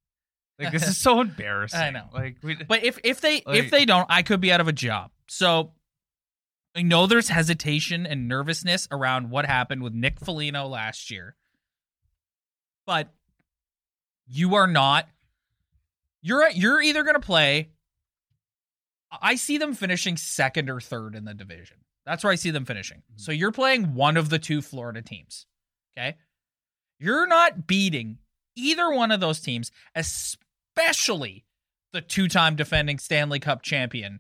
like 0.60 0.72
this 0.72 0.88
is 0.88 0.98
so 0.98 1.22
embarrassing. 1.22 1.80
I 1.82 1.90
know. 1.90 2.06
Like, 2.14 2.38
we, 2.44 2.56
But 2.56 2.84
if 2.84 3.00
if 3.04 3.22
they 3.22 3.42
if 3.48 3.72
they 3.72 3.86
don't, 3.86 4.06
I 4.10 4.22
could 4.22 4.42
be 4.42 4.52
out 4.52 4.62
of 4.62 4.68
a 4.68 4.74
job. 4.74 5.12
So 5.28 5.72
I 6.76 6.82
know 6.82 7.06
there's 7.06 7.30
hesitation 7.30 8.06
and 8.06 8.28
nervousness 8.28 8.88
around 8.92 9.30
what 9.30 9.46
happened 9.46 9.84
with 9.84 9.94
Nick 9.94 10.20
Foligno 10.20 10.68
last 10.68 11.12
year. 11.12 11.36
But 12.86 13.14
you 14.28 14.56
are 14.56 14.68
not 14.68 15.08
you're 16.22 16.50
you're 16.50 16.82
either 16.82 17.04
going 17.04 17.16
to 17.16 17.20
play 17.20 17.70
I 19.22 19.36
see 19.36 19.58
them 19.58 19.74
finishing 19.74 20.18
second 20.18 20.70
or 20.70 20.82
third 20.82 21.16
in 21.16 21.26
the 21.26 21.34
division. 21.34 21.78
That's 22.06 22.24
where 22.24 22.34
I 22.34 22.36
see 22.36 22.50
them 22.52 22.66
finishing. 22.66 23.00
Mm-hmm. 23.00 23.18
So 23.18 23.32
you're 23.32 23.52
playing 23.52 23.94
one 23.94 24.18
of 24.18 24.30
the 24.30 24.40
two 24.40 24.62
Florida 24.62 25.02
teams. 25.02 25.46
Okay? 25.96 26.16
You're 27.00 27.28
not 27.28 27.68
beating 27.68 28.18
either 28.56 28.92
one 28.92 29.12
of 29.12 29.20
those 29.20 29.40
teams, 29.40 29.72
especially 29.96 31.46
the 31.92 32.02
two-time 32.02 32.56
defending 32.56 32.98
Stanley 32.98 33.40
Cup 33.40 33.62
champion 33.62 34.20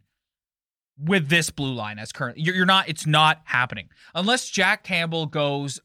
with 0.97 1.29
this 1.29 1.50
blue 1.50 1.73
line 1.73 2.00
as 2.00 2.12
current. 2.12 2.38
You're, 2.38 2.55
you're 2.55 2.65
not. 2.65 2.89
It's 2.89 3.05
not 3.05 3.41
happening 3.45 3.89
unless 4.13 4.50
Jack 4.50 4.83
Campbell 4.83 5.25
goes 5.25 5.79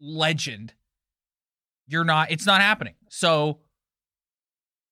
legend. 0.00 0.74
You're 1.86 2.04
not. 2.04 2.30
It's 2.30 2.46
not 2.46 2.60
happening. 2.60 2.94
So, 3.08 3.60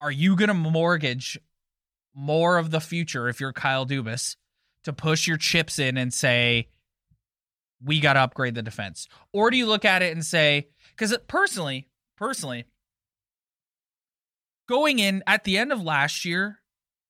are 0.01 0.11
you 0.11 0.37
to 0.37 0.55
mortgage 0.55 1.39
more 2.15 2.59
of 2.59 2.71
the 2.71 2.81
future 2.81 3.29
if 3.29 3.41
you're 3.41 3.53
Kyle 3.53 3.87
Dubas 3.87 4.37
to 4.85 4.93
push 4.93 5.27
your 5.27 5.37
chips 5.37 5.79
in 5.79 5.97
and 5.97 6.13
say 6.13 6.69
we 7.83 8.01
got 8.01 8.15
to 8.15 8.21
upgrade 8.21 8.55
the 8.55 8.63
defense, 8.63 9.09
or 9.33 9.51
do 9.51 9.57
you 9.57 9.67
look 9.67 9.85
at 9.85 10.03
it 10.03 10.13
and 10.13 10.25
say 10.25 10.69
because 10.91 11.17
personally, 11.29 11.89
personally, 12.17 12.67
going 14.69 14.99
in 14.99 15.23
at 15.27 15.45
the 15.45 15.57
end 15.57 15.73
of 15.73 15.83
last 15.83 16.25
year, 16.25 16.59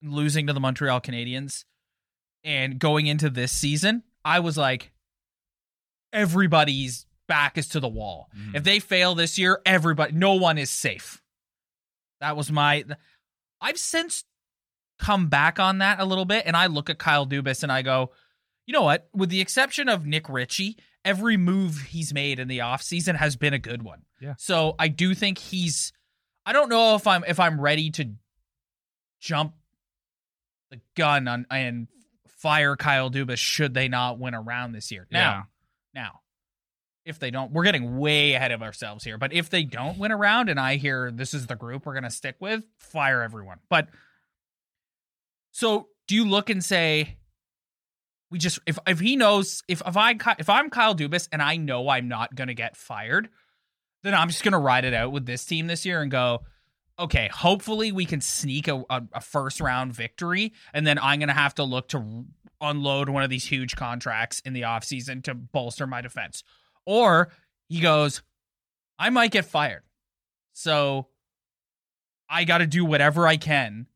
losing 0.02 0.46
to 0.46 0.52
the 0.52 0.60
Montreal 0.60 1.00
Canadiens, 1.00 1.64
and 2.44 2.78
going 2.78 3.06
into 3.06 3.30
this 3.30 3.52
season, 3.52 4.02
I 4.24 4.40
was 4.40 4.56
like, 4.56 4.92
everybody's 6.12 7.06
back 7.28 7.56
is 7.58 7.68
to 7.68 7.80
the 7.80 7.88
wall. 7.88 8.28
Mhm. 8.36 8.56
If 8.56 8.64
they 8.64 8.80
fail 8.80 9.14
this 9.14 9.38
year, 9.38 9.60
everybody, 9.64 10.12
no 10.12 10.34
one 10.34 10.58
is 10.58 10.70
safe. 10.70 11.22
That 12.20 12.36
was 12.36 12.50
my. 12.50 12.84
I've 13.60 13.78
since 13.78 14.24
come 14.98 15.28
back 15.28 15.58
on 15.58 15.78
that 15.78 16.00
a 16.00 16.04
little 16.04 16.24
bit, 16.24 16.44
and 16.46 16.56
I 16.56 16.66
look 16.66 16.90
at 16.90 16.98
Kyle 16.98 17.26
Dubas 17.26 17.62
and 17.62 17.72
I 17.72 17.82
go, 17.82 18.12
you 18.66 18.72
know 18.72 18.82
what? 18.82 19.08
With 19.14 19.30
the 19.30 19.40
exception 19.40 19.88
of 19.88 20.04
Nick 20.06 20.28
Ritchie, 20.28 20.76
every 21.04 21.36
move 21.36 21.80
he's 21.88 22.12
made 22.12 22.38
in 22.38 22.48
the 22.48 22.58
offseason 22.58 23.16
has 23.16 23.36
been 23.36 23.54
a 23.54 23.58
good 23.58 23.82
one. 23.82 24.02
Yeah. 24.20 24.34
So 24.38 24.74
I 24.78 24.88
do 24.88 25.14
think 25.14 25.38
he's. 25.38 25.92
I 26.44 26.52
don't 26.52 26.68
know 26.68 26.94
if 26.96 27.06
I'm 27.06 27.24
if 27.26 27.38
I'm 27.40 27.60
ready 27.60 27.90
to 27.92 28.12
jump 29.20 29.54
the 30.70 30.80
gun 30.96 31.28
on 31.28 31.46
and 31.50 31.88
fire 32.40 32.76
Kyle 32.76 33.10
Dubas 33.10 33.38
should 33.38 33.74
they 33.74 33.88
not 33.88 34.18
win 34.18 34.34
around 34.34 34.72
this 34.72 34.90
year. 34.90 35.06
Now, 35.10 35.46
now, 35.94 36.20
if 37.04 37.18
they 37.18 37.30
don't, 37.30 37.52
we're 37.52 37.64
getting 37.64 37.98
way 37.98 38.34
ahead 38.34 38.52
of 38.52 38.62
ourselves 38.62 39.04
here. 39.04 39.18
But 39.18 39.32
if 39.32 39.50
they 39.50 39.64
don't 39.64 39.98
win 39.98 40.12
around, 40.12 40.48
and 40.48 40.58
I 40.58 40.76
hear 40.76 41.10
this 41.10 41.34
is 41.34 41.46
the 41.46 41.56
group 41.56 41.84
we're 41.86 41.94
gonna 41.94 42.10
stick 42.10 42.36
with, 42.40 42.64
fire 42.78 43.22
everyone. 43.22 43.58
But 43.68 43.88
so, 45.52 45.88
do 46.08 46.14
you 46.14 46.24
look 46.24 46.50
and 46.50 46.64
say, 46.64 47.18
we 48.30 48.38
just 48.38 48.60
if 48.66 48.78
if 48.86 49.00
he 49.00 49.16
knows 49.16 49.62
if 49.68 49.82
if 49.86 49.96
I 49.96 50.14
if 50.38 50.48
I'm 50.48 50.70
Kyle 50.70 50.94
Dubas 50.94 51.28
and 51.32 51.42
I 51.42 51.56
know 51.56 51.88
I'm 51.88 52.08
not 52.08 52.34
gonna 52.34 52.54
get 52.54 52.76
fired, 52.76 53.28
then 54.02 54.14
I'm 54.14 54.28
just 54.28 54.44
gonna 54.44 54.60
ride 54.60 54.84
it 54.84 54.94
out 54.94 55.12
with 55.12 55.26
this 55.26 55.44
team 55.44 55.66
this 55.66 55.84
year 55.84 56.00
and 56.00 56.10
go. 56.10 56.40
Okay, 57.00 57.30
hopefully 57.32 57.92
we 57.92 58.04
can 58.04 58.20
sneak 58.20 58.68
a, 58.68 58.84
a, 58.90 59.02
a 59.14 59.20
first 59.20 59.60
round 59.60 59.94
victory, 59.94 60.52
and 60.74 60.86
then 60.86 60.98
I'm 60.98 61.18
gonna 61.18 61.32
have 61.32 61.54
to 61.56 61.64
look 61.64 61.88
to 61.88 62.26
unload 62.60 63.08
one 63.08 63.22
of 63.22 63.30
these 63.30 63.46
huge 63.46 63.74
contracts 63.74 64.40
in 64.44 64.52
the 64.52 64.62
offseason 64.62 65.24
to 65.24 65.34
bolster 65.34 65.86
my 65.86 66.00
defense. 66.00 66.44
Or 66.84 67.30
he 67.68 67.80
goes, 67.80 68.22
I 68.98 69.10
might 69.10 69.30
get 69.30 69.46
fired. 69.46 69.82
So 70.52 71.08
I 72.28 72.44
got 72.44 72.58
to 72.58 72.66
do 72.66 72.84
whatever 72.84 73.26
I 73.26 73.36
can 73.36 73.86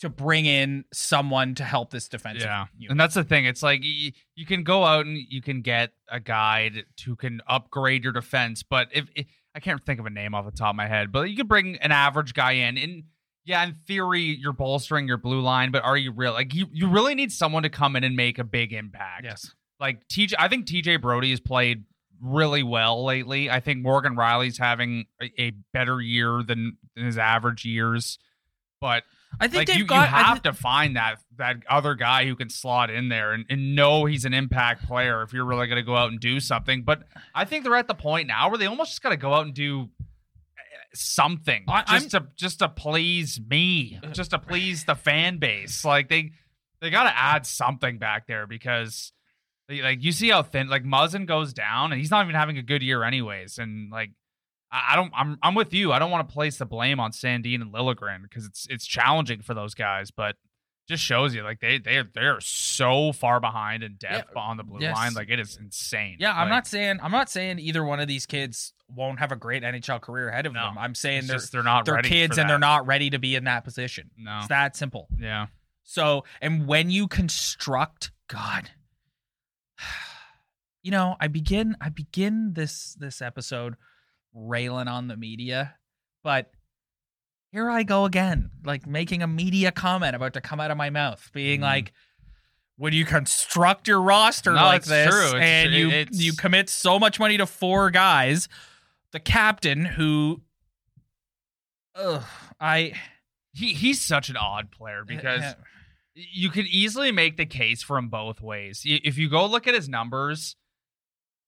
to 0.00 0.08
bring 0.08 0.46
in 0.46 0.84
someone 0.92 1.54
to 1.56 1.64
help 1.64 1.90
this 1.90 2.08
defense. 2.08 2.42
Yeah, 2.42 2.66
unit. 2.76 2.92
and 2.92 3.00
that's 3.00 3.14
the 3.14 3.24
thing. 3.24 3.44
It's 3.44 3.62
like 3.62 3.80
you, 3.82 4.12
you 4.36 4.46
can 4.46 4.62
go 4.62 4.84
out 4.84 5.06
and 5.06 5.18
you 5.28 5.42
can 5.42 5.60
get 5.60 5.92
a 6.08 6.20
guide 6.20 6.84
who 7.04 7.16
can 7.16 7.40
upgrade 7.48 8.04
your 8.04 8.12
defense, 8.12 8.62
but 8.62 8.88
if, 8.92 9.08
if 9.14 9.26
I 9.54 9.60
can't 9.60 9.84
think 9.84 10.00
of 10.00 10.06
a 10.06 10.10
name 10.10 10.34
off 10.34 10.44
the 10.44 10.50
top 10.50 10.70
of 10.70 10.76
my 10.76 10.86
head, 10.86 11.10
but 11.10 11.30
you 11.30 11.36
could 11.36 11.48
bring 11.48 11.76
an 11.76 11.92
average 11.92 12.34
guy 12.34 12.52
in, 12.52 12.78
and 12.78 13.04
yeah, 13.44 13.64
in 13.64 13.74
theory, 13.86 14.22
you're 14.22 14.52
bolstering 14.52 15.08
your 15.08 15.16
blue 15.16 15.40
line, 15.40 15.70
but 15.70 15.82
are 15.82 15.96
you 15.96 16.12
real? 16.12 16.32
Like 16.32 16.54
you, 16.54 16.66
you 16.72 16.88
really 16.88 17.14
need 17.14 17.32
someone 17.32 17.62
to 17.62 17.70
come 17.70 17.96
in 17.96 18.04
and 18.04 18.14
make 18.14 18.38
a 18.38 18.44
big 18.44 18.72
impact. 18.72 19.24
yes. 19.24 19.54
like 19.80 20.06
TJ, 20.08 20.34
I 20.38 20.48
think 20.48 20.66
TJ 20.66 21.00
Brodie 21.00 21.30
has 21.30 21.40
played 21.40 21.84
really 22.20 22.62
well 22.62 23.04
lately. 23.04 23.50
I 23.50 23.60
think 23.60 23.82
Morgan 23.82 24.16
Rielly's 24.16 24.58
having 24.58 25.06
a, 25.22 25.30
a 25.40 25.52
better 25.72 26.00
year 26.00 26.42
than, 26.42 26.76
than 26.94 27.06
his 27.06 27.16
average 27.16 27.64
years, 27.64 28.18
but 28.80 29.04
I 29.40 29.46
think 29.46 29.54
like 29.60 29.66
they've 29.68 29.76
you, 29.78 29.84
got 29.86 30.08
you 30.10 30.16
have 30.16 30.38
thi- 30.38 30.42
to 30.50 30.52
find 30.52 30.96
that 30.96 31.16
that 31.36 31.56
other 31.68 31.94
guy 31.94 32.26
who 32.26 32.34
can 32.34 32.48
slot 32.50 32.90
in 32.90 33.08
there 33.08 33.32
and, 33.32 33.44
and 33.48 33.74
know 33.76 34.04
he's 34.04 34.24
an 34.24 34.34
impact 34.34 34.84
player 34.86 35.22
if 35.22 35.32
you're 35.32 35.44
really 35.44 35.66
going 35.68 35.76
to 35.76 35.82
go 35.82 35.94
out 35.96 36.10
and 36.10 36.18
do 36.18 36.40
something. 36.40 36.82
But 36.82 37.04
I 37.34 37.44
think 37.44 37.62
they're 37.64 37.76
at 37.76 37.86
the 37.88 37.94
point 37.94 38.26
now 38.26 38.48
where 38.48 38.58
they 38.58 38.66
almost 38.66 38.90
just 38.90 39.02
got 39.02 39.10
to 39.10 39.16
go 39.16 39.32
out 39.34 39.46
and 39.46 39.54
do 39.54 39.90
uh, 40.02 40.60
something 40.94 41.64
I- 41.68 41.84
just 41.98 42.10
to 42.12 42.26
just 42.36 42.58
to 42.60 42.68
please 42.68 43.40
me, 43.40 43.98
just 44.12 44.30
to 44.30 44.38
please 44.38 44.84
the 44.84 44.94
fan 44.94 45.38
base. 45.38 45.84
Like 45.84 46.08
they 46.08 46.32
they 46.80 46.90
got 46.90 47.04
to 47.04 47.16
add 47.16 47.46
something 47.46 47.98
back 47.98 48.26
there 48.26 48.46
because. 48.46 49.12
they- 49.68 49.82
Like 49.82 50.02
you 50.02 50.12
see 50.12 50.30
how 50.30 50.42
thin, 50.42 50.68
like 50.68 50.82
Muzzin 50.84 51.26
goes 51.26 51.52
down, 51.52 51.92
and 51.92 52.00
he's 52.00 52.10
not 52.10 52.24
even 52.24 52.34
having 52.34 52.56
a 52.58 52.62
good 52.62 52.82
year, 52.82 53.04
anyways. 53.04 53.58
And 53.58 53.90
like, 53.92 54.10
I 54.70 54.96
don't. 54.96 55.12
I'm 55.16 55.38
I'm 55.42 55.54
with 55.54 55.72
you. 55.72 55.92
I 55.92 55.98
don't 55.98 56.10
want 56.10 56.28
to 56.28 56.32
place 56.32 56.58
the 56.58 56.66
blame 56.66 57.00
on 57.00 57.12
Sandin 57.12 57.62
and 57.62 57.72
Liljegren 57.72 58.22
because 58.22 58.44
it's 58.44 58.66
it's 58.68 58.86
challenging 58.86 59.40
for 59.42 59.54
those 59.54 59.74
guys, 59.74 60.10
but 60.10 60.36
just 60.88 61.02
shows 61.02 61.34
you 61.34 61.42
like 61.42 61.60
they 61.60 61.78
they 61.78 61.96
are 61.98 62.04
they 62.14 62.22
are 62.22 62.40
so 62.40 63.12
far 63.12 63.40
behind 63.40 63.82
in 63.82 63.96
depth 63.96 64.30
Yeah, 64.34 64.40
on 64.42 64.56
the 64.56 64.64
blue 64.64 64.80
yes. 64.80 64.94
line. 64.96 65.14
Like 65.14 65.28
it 65.30 65.38
is 65.40 65.58
insane. 65.60 66.16
Yeah, 66.18 66.32
I'm 66.32 66.48
not 66.48 66.66
saying 66.66 66.98
I'm 67.02 67.10
not 67.12 67.28
saying 67.30 67.58
either 67.58 67.84
one 67.84 68.00
of 68.00 68.08
these 68.08 68.26
kids 68.26 68.72
won't 68.94 69.18
have 69.18 69.32
a 69.32 69.36
great 69.36 69.62
NHL 69.62 70.00
career 70.00 70.28
ahead 70.28 70.46
of 70.46 70.52
No. 70.54 70.62
them. 70.62 70.78
I'm 70.78 70.94
saying 70.94 71.26
they're 71.26 71.36
just 71.36 71.52
they're 71.52 71.62
not 71.62 71.84
they're 71.84 71.94
ready 71.96 72.08
kids 72.08 72.38
and 72.38 72.48
they're 72.48 72.58
not 72.58 72.86
ready 72.86 73.10
to 73.10 73.18
be 73.18 73.36
in 73.36 73.44
that 73.44 73.64
position. 73.64 74.10
No. 74.16 74.38
It's 74.38 74.48
that 74.48 74.76
simple. 74.76 75.08
Yeah. 75.18 75.46
So, 75.82 76.24
and 76.42 76.66
when 76.66 76.90
you 76.90 77.08
construct, 77.08 78.10
God, 78.28 78.70
you 80.82 80.90
know, 80.90 81.16
I 81.20 81.28
begin, 81.28 81.76
I 81.80 81.88
begin 81.88 82.52
this 82.54 82.94
this 82.94 83.20
episode 83.22 83.76
railing 84.34 84.88
on 84.88 85.08
the 85.08 85.16
media, 85.16 85.76
but 86.22 86.50
here 87.52 87.70
I 87.70 87.82
go 87.82 88.04
again, 88.04 88.50
like 88.64 88.86
making 88.86 89.22
a 89.22 89.26
media 89.26 89.72
comment 89.72 90.14
about 90.14 90.34
to 90.34 90.40
come 90.40 90.60
out 90.60 90.70
of 90.70 90.76
my 90.76 90.90
mouth, 90.90 91.30
being 91.32 91.60
Mhm. 91.60 91.64
like, 91.64 91.92
when 92.76 92.92
you 92.92 93.04
construct 93.04 93.88
your 93.88 94.00
roster 94.00 94.52
No, 94.52 94.62
like 94.62 94.84
this, 94.84 95.08
true. 95.10 95.28
It's- 95.36 95.42
and 95.42 95.72
you 95.74 95.90
it's- 95.90 96.20
you 96.20 96.32
commit 96.34 96.68
so 96.70 96.98
much 96.98 97.18
money 97.18 97.36
to 97.36 97.46
four 97.46 97.90
guys, 97.90 98.48
the 99.12 99.18
captain 99.20 99.84
who, 99.84 100.42
ugh, 101.94 102.24
I 102.60 102.92
He 103.54 103.72
he's 103.74 104.00
such 104.00 104.28
an 104.28 104.36
odd 104.36 104.70
player 104.70 105.04
because 105.04 105.56
you 106.14 106.50
can 106.50 106.66
easily 106.66 107.10
make 107.10 107.36
the 107.36 107.46
case 107.46 107.82
from 107.82 108.08
both 108.08 108.40
ways. 108.40 108.82
If 108.84 109.18
you 109.18 109.28
go 109.28 109.46
look 109.46 109.66
at 109.66 109.74
his 109.74 109.88
numbers, 109.88 110.54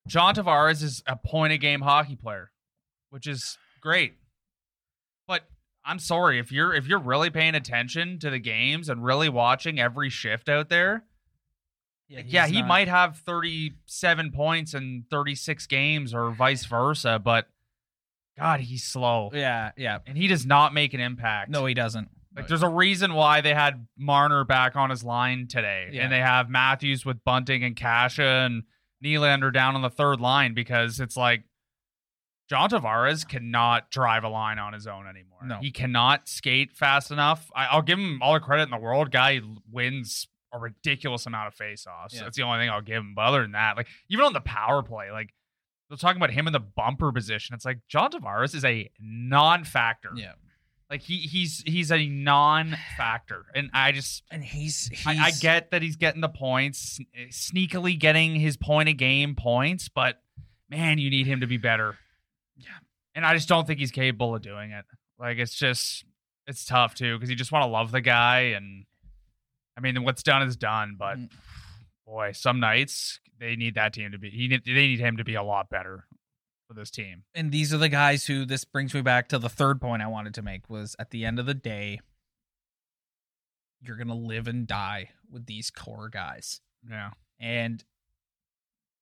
John 0.08 0.34
Tavares 0.34 0.82
is 0.82 1.02
a 1.06 1.14
point 1.14 1.52
a 1.52 1.58
game 1.58 1.82
hockey 1.82 2.16
player, 2.16 2.50
which 3.10 3.26
is 3.26 3.58
great. 3.80 4.14
But 5.26 5.42
I'm 5.84 5.98
sorry 5.98 6.38
if 6.38 6.50
you're 6.50 6.72
if 6.74 6.86
you're 6.86 6.98
really 6.98 7.30
paying 7.30 7.54
attention 7.54 8.18
to 8.20 8.30
the 8.30 8.38
games 8.38 8.88
and 8.88 9.04
really 9.04 9.28
watching 9.28 9.78
every 9.78 10.10
shift 10.10 10.48
out 10.48 10.68
there, 10.68 11.04
Yeah, 12.08 12.22
yeah, 12.26 12.46
he 12.46 12.60
not- 12.60 12.68
might 12.68 12.88
have 12.88 13.18
37 13.18 14.32
points 14.32 14.74
in 14.74 15.04
36 15.10 15.66
games 15.66 16.12
or 16.14 16.30
vice 16.32 16.64
versa, 16.64 17.18
but 17.22 17.48
God, 18.38 18.60
he's 18.60 18.84
slow. 18.84 19.30
Yeah, 19.34 19.72
yeah. 19.76 19.98
And 20.06 20.16
he 20.16 20.26
does 20.26 20.46
not 20.46 20.72
make 20.72 20.94
an 20.94 21.00
impact. 21.00 21.50
No, 21.50 21.66
he 21.66 21.74
doesn't. 21.74 22.08
Like 22.34 22.46
there's 22.46 22.62
a 22.62 22.68
reason 22.68 23.14
why 23.14 23.40
they 23.40 23.52
had 23.54 23.86
Marner 23.98 24.44
back 24.44 24.76
on 24.76 24.88
his 24.88 25.02
line 25.02 25.46
today. 25.48 25.90
Yeah. 25.92 26.04
And 26.04 26.12
they 26.12 26.20
have 26.20 26.48
Matthews 26.48 27.04
with 27.04 27.22
Bunting 27.24 27.64
and 27.64 27.74
Kase 27.76 28.18
and 28.20 28.62
Nylander 29.04 29.52
down 29.52 29.74
on 29.74 29.82
the 29.82 29.90
third 29.90 30.20
line 30.20 30.54
because 30.54 31.00
it's 31.00 31.16
like 31.16 31.42
John 32.50 32.68
Tavares 32.68 33.26
cannot 33.26 33.92
drive 33.92 34.24
a 34.24 34.28
line 34.28 34.58
on 34.58 34.72
his 34.72 34.88
own 34.88 35.06
anymore. 35.06 35.38
No. 35.46 35.58
He 35.60 35.70
cannot 35.70 36.28
skate 36.28 36.72
fast 36.72 37.12
enough. 37.12 37.48
I, 37.54 37.66
I'll 37.66 37.80
give 37.80 37.96
him 37.96 38.20
all 38.20 38.34
the 38.34 38.40
credit 38.40 38.64
in 38.64 38.70
the 38.70 38.76
world. 38.76 39.12
Guy 39.12 39.40
wins 39.70 40.26
a 40.52 40.58
ridiculous 40.58 41.26
amount 41.26 41.46
of 41.46 41.54
faceoffs. 41.54 42.12
Yeah. 42.12 42.24
That's 42.24 42.36
the 42.36 42.42
only 42.42 42.58
thing 42.58 42.68
I'll 42.68 42.82
give 42.82 42.96
him. 42.96 43.14
But 43.14 43.26
other 43.26 43.42
than 43.42 43.52
that, 43.52 43.76
like 43.76 43.86
even 44.08 44.24
on 44.24 44.32
the 44.32 44.40
power 44.40 44.82
play, 44.82 45.12
like 45.12 45.32
they're 45.88 45.96
talking 45.96 46.16
about 46.16 46.32
him 46.32 46.48
in 46.48 46.52
the 46.52 46.58
bumper 46.58 47.12
position. 47.12 47.54
It's 47.54 47.64
like 47.64 47.82
John 47.86 48.10
Tavares 48.10 48.52
is 48.56 48.64
a 48.64 48.90
non-factor. 48.98 50.10
Yeah. 50.16 50.32
Like 50.90 51.02
he 51.02 51.18
he's 51.18 51.62
he's 51.64 51.92
a 51.92 52.04
non-factor, 52.04 53.44
and 53.54 53.70
I 53.72 53.92
just 53.92 54.24
And 54.28 54.42
he's, 54.42 54.88
he's 54.88 55.06
I, 55.06 55.26
I 55.26 55.30
get 55.30 55.70
that 55.70 55.82
he's 55.82 55.94
getting 55.94 56.20
the 56.20 56.28
points, 56.28 56.98
eh, 57.14 57.28
sneakily 57.30 57.96
getting 57.96 58.34
his 58.34 58.56
point 58.56 58.88
a 58.88 58.92
game 58.92 59.36
points, 59.36 59.88
but 59.88 60.20
man, 60.68 60.98
you 60.98 61.10
need 61.10 61.28
him 61.28 61.42
to 61.42 61.46
be 61.46 61.58
better. 61.58 61.96
And 63.14 63.24
I 63.26 63.34
just 63.34 63.48
don't 63.48 63.66
think 63.66 63.80
he's 63.80 63.90
capable 63.90 64.34
of 64.34 64.42
doing 64.42 64.70
it. 64.70 64.84
Like 65.18 65.38
it's 65.38 65.54
just 65.54 66.04
it's 66.46 66.64
tough 66.64 66.94
too 66.94 67.16
because 67.16 67.30
you 67.30 67.36
just 67.36 67.52
want 67.52 67.64
to 67.64 67.70
love 67.70 67.90
the 67.92 68.00
guy, 68.00 68.52
and 68.56 68.84
I 69.76 69.80
mean 69.80 70.02
what's 70.04 70.22
done 70.22 70.42
is 70.42 70.56
done. 70.56 70.96
But 70.98 71.18
Mm. 71.18 71.30
boy, 72.06 72.32
some 72.32 72.60
nights 72.60 73.20
they 73.38 73.56
need 73.56 73.74
that 73.74 73.92
team 73.92 74.12
to 74.12 74.18
be 74.18 74.30
he 74.30 74.48
need, 74.48 74.62
they 74.64 74.72
need 74.74 75.00
him 75.00 75.16
to 75.16 75.24
be 75.24 75.34
a 75.34 75.42
lot 75.42 75.68
better 75.70 76.06
for 76.68 76.74
this 76.74 76.90
team. 76.90 77.24
and 77.34 77.50
these 77.50 77.72
are 77.74 77.78
the 77.78 77.88
guys 77.88 78.26
who 78.26 78.44
this 78.44 78.64
brings 78.64 78.94
me 78.94 79.00
back 79.02 79.28
to 79.28 79.38
the 79.38 79.48
third 79.48 79.80
point 79.80 80.02
I 80.02 80.06
wanted 80.06 80.34
to 80.34 80.42
make 80.42 80.68
was 80.70 80.94
at 81.00 81.10
the 81.10 81.24
end 81.24 81.38
of 81.40 81.46
the 81.46 81.54
day 81.54 82.00
you're 83.82 83.96
going 83.96 84.08
to 84.08 84.14
live 84.14 84.46
and 84.46 84.66
die 84.66 85.10
with 85.30 85.46
these 85.46 85.70
core 85.70 86.08
guys. 86.10 86.60
Yeah. 86.88 87.10
And 87.40 87.82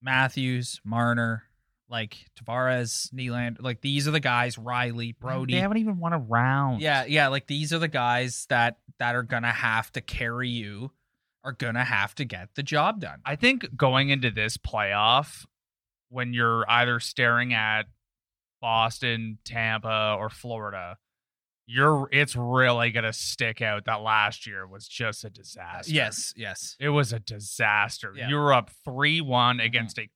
Matthews, 0.01 0.81
Marner, 0.85 1.45
like 1.91 2.17
Tavares, 2.39 3.13
Nyland, 3.13 3.59
like 3.61 3.81
these 3.81 4.07
are 4.07 4.11
the 4.11 4.21
guys, 4.21 4.57
Rielly, 4.57 5.19
Brodie. 5.19 5.55
They 5.55 5.61
haven't 5.61 5.79
even 5.79 5.99
won 5.99 6.13
a 6.13 6.19
round. 6.19 6.81
Yeah, 6.81 7.05
yeah, 7.07 7.29
like 7.29 7.47
these 7.47 7.73
are 7.73 7.79
the 7.79 7.89
guys 7.89 8.47
that 8.51 8.79
that 8.99 9.15
are 9.15 9.23
going 9.23 9.45
to 9.45 9.49
have 9.49 9.91
to 9.93 10.01
carry 10.01 10.49
you 10.49 10.91
are 11.45 11.53
going 11.53 11.75
to 11.75 11.85
have 11.85 12.15
to 12.17 12.25
get 12.25 12.55
the 12.55 12.63
job 12.63 13.01
done. 13.01 13.21
I 13.25 13.37
think 13.37 13.77
going 13.77 14.11
into 14.11 14.31
this 14.31 14.57
playoff, 14.57 15.47
when 16.11 16.33
you're 16.33 16.69
either 16.69 17.01
staring 17.01 17.55
at 17.55 17.85
Boston, 18.61 19.39
Tampa, 19.45 20.17
or 20.19 20.29
Florida, 20.29 20.99
you're 21.67 22.09
it's 22.13 22.35
really 22.35 22.91
gonna 22.91 23.13
stick 23.13 23.61
out 23.61 23.85
that 23.85 24.01
last 24.01 24.47
year 24.47 24.67
was 24.67 24.89
just 24.89 25.23
a 25.25 25.31
disaster. 25.31 25.93
Yes, 25.93 26.33
yes. 26.35 26.77
It 26.81 26.89
was 26.89 27.13
a 27.13 27.21
disaster. 27.21 28.15
Yeah. 28.17 28.29
You 28.29 28.37
were 28.37 28.55
up 28.55 28.71
three 28.85 29.21
one 29.21 29.59
mm-hmm. 29.59 29.67
against 29.67 29.99
a 29.99 30.09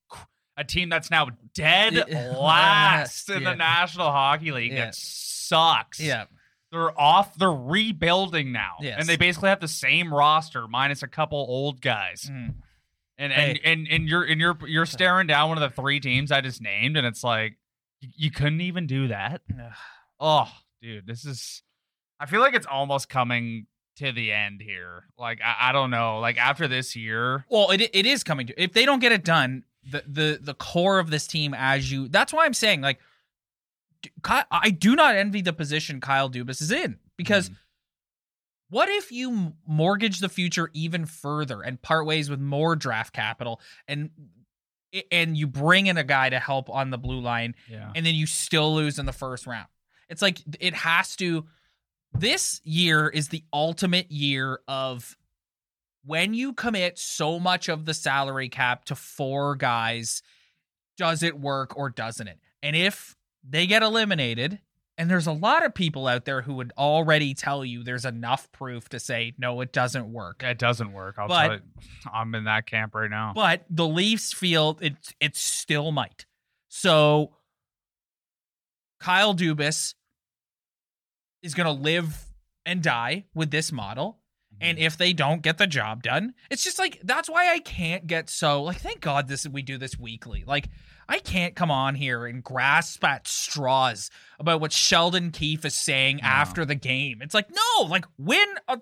a 0.56 0.64
team 0.64 0.88
that's 0.88 1.11
now 1.11 1.28
dead 1.54 1.94
Yeah. 2.09 2.35
last 2.38 3.28
in 3.30 3.42
Yeah. 3.42 3.50
the 3.50 3.56
National 3.56 4.11
Hockey 4.11 4.52
League. 4.52 4.73
Yeah. 4.73 4.87
That 4.87 4.94
sucks. 4.94 5.99
Yeah. 6.00 6.25
They're 6.71 6.99
off. 6.99 7.35
They're 7.37 7.52
rebuilding 7.52 8.50
now, 8.52 8.76
Yes. 8.80 8.97
and 8.99 9.06
they 9.09 9.16
basically 9.16 9.50
have 9.50 9.61
the 9.61 9.68
same 9.68 10.12
roster 10.12 10.66
minus 10.68 11.02
a 11.02 11.09
couple 11.09 11.38
old 11.38 11.80
guys. 11.82 12.30
Mm. 12.32 12.54
And 13.18 13.32
Hey. 13.32 13.50
and, 13.50 13.61
and 13.64 13.88
and 13.90 14.09
you're 14.09 14.25
and 14.25 14.40
you're 14.40 14.56
you're 14.66 14.87
staring 14.87 15.26
down 15.26 15.50
one 15.50 15.62
of 15.62 15.71
the 15.71 15.75
three 15.82 16.00
teams 16.00 16.32
I 16.32 16.40
just 16.40 16.62
named, 16.62 16.97
and 16.97 17.06
it's 17.06 17.23
like 17.23 17.59
you, 18.00 18.09
you 18.16 18.30
couldn't 18.30 18.62
even 18.62 18.87
do 18.87 19.09
that. 19.09 19.42
Oh, 20.18 20.50
dude, 20.80 21.06
this 21.06 21.25
is. 21.26 21.62
I 22.18 22.26
feel 22.26 22.40
like 22.40 22.54
it's 22.54 22.66
almost 22.66 23.09
coming 23.09 23.67
to 23.97 24.10
the 24.12 24.32
end 24.32 24.62
here. 24.62 25.04
Like 25.19 25.41
I, 25.45 25.69
I 25.69 25.73
don't 25.73 25.91
know. 25.91 26.21
Like 26.21 26.38
after 26.38 26.67
this 26.69 26.97
year, 26.97 27.45
Well, 27.50 27.71
it 27.71 27.82
it 27.93 28.06
is 28.06 28.25
coming 28.25 28.47
to. 28.47 28.60
If 28.62 28.73
they 28.73 28.86
don't 28.86 29.00
get 29.00 29.12
it 29.12 29.25
done, 29.25 29.65
the 29.90 30.02
the 30.06 30.38
the 30.40 30.54
core 30.54 30.99
of 30.99 31.10
this 31.10 31.26
team, 31.26 31.54
as 31.56 31.90
you, 31.90 32.08
that's 32.08 32.32
why 32.32 32.45
I'm 32.45 32.54
saying, 32.54 32.80
like, 32.80 32.99
I 34.25 34.71
do 34.71 34.97
not 34.97 35.14
envy 35.14 35.42
the 35.42 35.52
position 35.52 36.00
Kyle 36.00 36.28
Dubas 36.28 36.60
is 36.60 36.73
in 36.73 36.99
because 37.16 37.50
Mhm. 37.50 37.56
what 38.68 38.88
if 38.88 39.12
you 39.12 39.54
mortgage 39.66 40.18
the 40.18 40.28
future 40.28 40.71
even 40.73 41.06
further 41.06 41.62
and 41.62 41.80
part 41.80 42.04
ways 42.06 42.28
with 42.28 42.40
more 42.40 42.75
draft 42.75 43.12
capital 43.12 43.60
and 43.86 44.10
and 45.10 45.36
you 45.36 45.47
bring 45.47 45.86
in 45.86 45.97
a 45.97 46.04
guy 46.04 46.28
to 46.30 46.38
help 46.38 46.68
on 46.68 46.90
the 46.90 46.99
blue 46.99 47.21
line 47.21 47.54
yeah, 47.68 47.92
and 47.95 48.04
then 48.04 48.14
you 48.14 48.26
still 48.26 48.75
lose 48.75 48.99
in 48.99 49.06
the 49.06 49.12
first 49.12 49.47
round. 49.47 49.68
It's 50.08 50.21
like 50.23 50.38
it 50.60 50.75
has 50.75 51.16
to. 51.16 51.47
This 52.14 52.60
year 52.62 53.08
is 53.08 53.28
the 53.28 53.42
ultimate 53.54 54.10
year 54.12 54.60
of 54.68 55.16
when 56.04 56.34
you 56.34 56.52
commit 56.52 56.99
so 56.99 57.38
much 57.38 57.69
of 57.69 57.84
the 57.84 57.95
salary 57.95 58.49
cap 58.49 58.84
to 58.86 58.95
four 58.95 59.54
guys, 59.56 60.23
does 60.99 61.23
it 61.23 61.38
work 61.38 61.76
or 61.76 61.91
doesn't 61.91 62.28
it? 62.28 62.38
And 62.62 62.75
if 62.76 63.17
they 63.49 63.67
get 63.67 63.82
eliminated, 63.82 64.60
and 64.99 65.10
there's 65.10 65.26
a 65.26 65.32
lot 65.32 65.65
of 65.65 65.75
people 65.75 66.06
out 66.06 66.25
there 66.26 66.43
who 66.43 66.54
would 66.54 66.73
already 66.76 67.34
tell 67.34 67.65
you 67.65 67.82
there's 67.82 68.04
enough 68.04 68.50
proof 68.52 68.88
to 68.91 69.00
say, 69.00 69.32
no, 69.38 69.60
it 69.60 69.73
doesn't 69.73 70.12
work. 70.12 70.43
it 70.43 70.58
doesn't 70.58 70.93
work. 70.93 71.17
I'll 71.19 71.28
But- 71.28 71.47
tell 71.49 71.52
you, 71.56 71.62
I'm 72.12 72.34
in 72.34 72.45
that 72.45 72.67
camp 72.67 72.95
right 72.95 73.10
now. 73.10 73.32
But 73.34 73.65
the 73.71 73.86
Leafs 73.88 74.32
feel 74.32 74.78
it 74.82 74.95
it 75.19 75.34
still 75.36 75.93
might. 75.93 76.26
So 76.69 77.34
Kyle 79.00 79.34
Dubas 79.34 79.95
is 81.43 81.54
going 81.54 81.67
to 81.67 81.82
live 81.82 82.26
and 82.65 82.82
die 82.82 83.25
with 83.34 83.50
this 83.50 83.73
model. 83.73 84.21
And 84.60 84.78
if 84.78 84.97
they 84.97 85.12
don't 85.12 85.43
get 85.43 85.58
the 85.58 85.67
job 85.67 86.02
done, 86.02 86.34
it's 86.50 86.62
just 86.62 86.78
like 86.78 87.00
that's 87.02 87.28
why 87.28 87.52
I 87.52 87.58
can't 87.58 88.06
get 88.06 88.30
so 88.30 88.62
like 88.62 88.78
thank 88.78 89.00
God 89.00 89.26
this 89.28 89.47
we 89.49 89.62
do 89.62 89.76
this 89.78 89.99
weekly. 89.99 90.45
Like 90.47 90.69
I 91.08 91.19
can't 91.19 91.56
come 91.56 91.71
on 91.71 91.95
here 91.97 92.26
and 92.26 92.45
grasp 92.45 93.02
at 93.04 93.26
straws 93.26 94.08
about 94.38 94.60
what 94.60 94.73
Sheldon 94.73 95.30
Keefe 95.32 95.65
is 95.65 95.75
saying 95.75 96.21
No. 96.23 96.28
after 96.28 96.65
the 96.65 96.76
game. 96.76 97.23
It's 97.23 97.34
like 97.34 97.49
no, 97.50 97.84
like 97.86 98.06
win 98.19 98.47
a, 98.69 98.78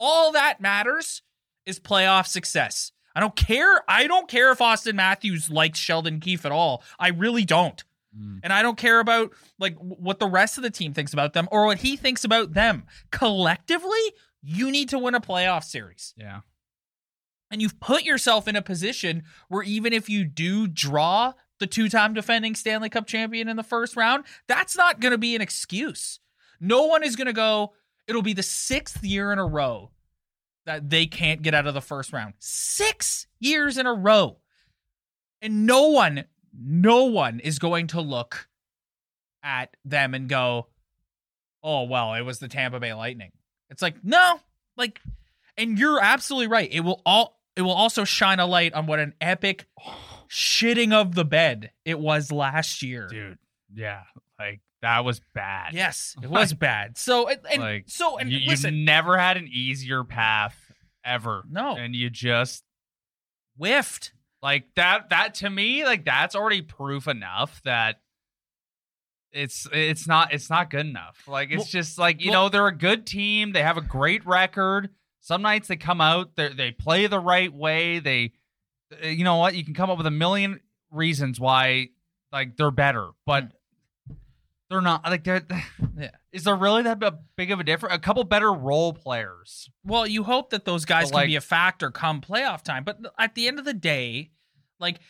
all 0.00 0.32
that 0.32 0.60
matters 0.60 1.22
is 1.66 1.78
playoff 1.78 2.26
success. 2.26 2.92
I 3.14 3.20
don't 3.20 3.36
care. 3.36 3.82
I 3.86 4.06
don't 4.06 4.28
care 4.28 4.50
if 4.50 4.58
Auston 4.58 4.94
Matthews 4.94 5.50
likes 5.50 5.78
Sheldon 5.78 6.20
Keefe 6.20 6.46
at 6.46 6.52
all. 6.52 6.82
I 6.98 7.08
really 7.08 7.44
don't. 7.44 7.84
Mm. 8.18 8.40
And 8.42 8.52
I 8.52 8.62
don't 8.62 8.78
care 8.78 9.00
about 9.00 9.32
like 9.58 9.76
what 9.76 10.18
the 10.18 10.26
rest 10.26 10.56
of 10.56 10.62
the 10.62 10.70
team 10.70 10.94
thinks 10.94 11.12
about 11.12 11.34
them 11.34 11.48
or 11.52 11.66
what 11.66 11.78
he 11.78 11.96
thinks 11.96 12.24
about 12.24 12.54
them. 12.54 12.84
Collectively, 13.10 14.12
you 14.42 14.70
need 14.70 14.88
to 14.90 14.98
win 14.98 15.14
a 15.14 15.20
playoff 15.20 15.64
series. 15.64 16.14
yeah, 16.16 16.40
And 17.50 17.62
you've 17.62 17.80
put 17.80 18.02
yourself 18.04 18.48
in 18.48 18.56
a 18.56 18.62
position 18.62 19.22
where 19.48 19.62
even 19.62 19.92
if 19.92 20.08
you 20.08 20.24
do 20.24 20.66
draw 20.66 21.34
the 21.60 21.66
two-time 21.66 22.12
defending 22.14 22.54
Stanley 22.54 22.88
Cup 22.88 23.06
champion 23.06 23.48
in 23.48 23.56
the 23.56 23.62
first 23.62 23.96
round, 23.96 24.24
that's 24.48 24.76
not 24.76 25.00
going 25.00 25.12
to 25.12 25.18
be 25.18 25.36
an 25.36 25.42
excuse. 25.42 26.18
No 26.60 26.86
one 26.86 27.04
is 27.04 27.16
going 27.16 27.26
to 27.26 27.32
go 27.32 27.72
it'll 28.08 28.22
be 28.22 28.32
the 28.32 28.42
6th 28.42 28.98
year 29.02 29.32
in 29.32 29.38
a 29.38 29.46
row 29.46 29.90
that 30.66 30.90
they 30.90 31.06
can't 31.06 31.42
get 31.42 31.54
out 31.54 31.66
of 31.66 31.74
the 31.74 31.80
first 31.80 32.12
round. 32.12 32.34
6 32.38 33.26
years 33.40 33.78
in 33.78 33.86
a 33.86 33.94
row. 33.94 34.38
And 35.40 35.66
no 35.66 35.88
one 35.88 36.24
no 36.54 37.04
one 37.04 37.40
is 37.40 37.58
going 37.58 37.86
to 37.88 38.00
look 38.00 38.48
at 39.42 39.74
them 39.84 40.14
and 40.14 40.28
go, 40.28 40.68
"Oh, 41.62 41.84
well, 41.84 42.14
it 42.14 42.20
was 42.22 42.38
the 42.38 42.48
Tampa 42.48 42.78
Bay 42.78 42.92
Lightning." 42.92 43.32
It's 43.72 43.82
like, 43.82 43.96
"No, 44.04 44.38
like 44.76 45.00
and 45.56 45.78
you're 45.78 46.00
absolutely 46.00 46.46
right. 46.46 46.68
It 46.70 46.80
will 46.80 47.02
all 47.04 47.40
it 47.56 47.62
will 47.62 47.72
also 47.72 48.04
shine 48.04 48.38
a 48.38 48.46
light 48.46 48.72
on 48.74 48.86
what 48.86 49.00
an 49.00 49.14
epic 49.20 49.66
shitting 50.30 50.92
of 50.92 51.14
the 51.14 51.24
bed 51.24 51.70
it 51.84 51.98
was 51.98 52.32
last 52.32 52.82
year. 52.82 53.06
dude, 53.08 53.38
yeah, 53.74 54.02
like 54.38 54.60
that 54.80 55.04
was 55.04 55.20
bad. 55.34 55.74
Yes, 55.74 56.14
it 56.22 56.28
was 56.30 56.52
bad. 56.52 56.96
So 56.98 57.28
and, 57.28 57.40
and 57.50 57.62
Like, 57.62 57.84
so 57.88 58.18
and 58.18 58.30
you, 58.30 58.46
listen, 58.46 58.84
never 58.84 59.18
had 59.18 59.36
an 59.36 59.48
easier 59.50 60.04
path 60.04 60.56
ever. 61.04 61.42
No. 61.50 61.76
and 61.76 61.94
you 61.94 62.10
just 62.10 62.64
whiffed. 63.56 64.12
like 64.42 64.64
that. 64.76 65.10
That 65.10 65.34
to 65.36 65.50
me, 65.50 65.84
like 65.84 66.04
that's 66.04 66.34
already 66.34 66.62
proof 66.62 67.08
enough 67.08 67.60
that 67.64 68.00
it's 69.32 69.66
it's 69.72 70.06
not 70.06 70.32
it's 70.32 70.50
not 70.50 70.70
good 70.70 70.86
enough. 70.86 71.22
Like 71.26 71.50
it's 71.50 71.58
Well- 71.58 71.66
just 71.66 71.98
like 71.98 72.22
you 72.22 72.30
well- 72.30 72.44
know 72.44 72.48
they're 72.48 72.66
a 72.66 72.76
good 72.76 73.06
team. 73.06 73.52
They 73.52 73.62
have 73.62 73.76
a 73.76 73.82
great 73.82 74.24
record. 74.26 74.90
Some 75.20 75.42
nights 75.42 75.68
they 75.68 75.76
come 75.76 76.00
out, 76.00 76.36
they 76.36 76.48
they 76.52 76.70
play 76.72 77.06
the 77.06 77.20
right 77.20 77.52
way. 77.52 77.98
They, 78.00 78.32
uh, 79.02 79.06
you 79.06 79.24
know 79.24 79.36
what? 79.36 79.54
You 79.54 79.64
can 79.64 79.74
come 79.74 79.88
up 79.88 79.96
with 79.96 80.06
a 80.06 80.10
million 80.10 80.60
reasons 80.90 81.38
why 81.38 81.88
like 82.32 82.56
they're 82.56 82.70
better, 82.70 83.10
but. 83.26 83.52
They're 84.70 84.80
not 84.80 85.04
like 85.04 85.24
they're. 85.24 85.42
Yeah. 85.98 86.08
Is 86.32 86.44
there 86.44 86.56
really 86.56 86.82
that 86.84 86.98
big 87.36 87.50
of 87.50 87.60
a 87.60 87.64
difference? 87.64 87.94
A 87.94 87.98
couple 87.98 88.24
better 88.24 88.50
role 88.50 88.94
players. 88.94 89.68
Well, 89.84 90.06
you 90.06 90.22
hope 90.24 90.48
that 90.50 90.64
those 90.64 90.86
guys 90.86 91.10
But, 91.10 91.18
can 91.18 91.26
be 91.26 91.36
a 91.36 91.42
factor 91.42 91.90
come 91.90 92.22
playoff 92.22 92.62
time. 92.62 92.82
But 92.82 92.98
at 93.18 93.34
the 93.34 93.46
end 93.46 93.58
of 93.58 93.66
the 93.66 93.74
day, 93.74 94.30
like, 94.80 95.00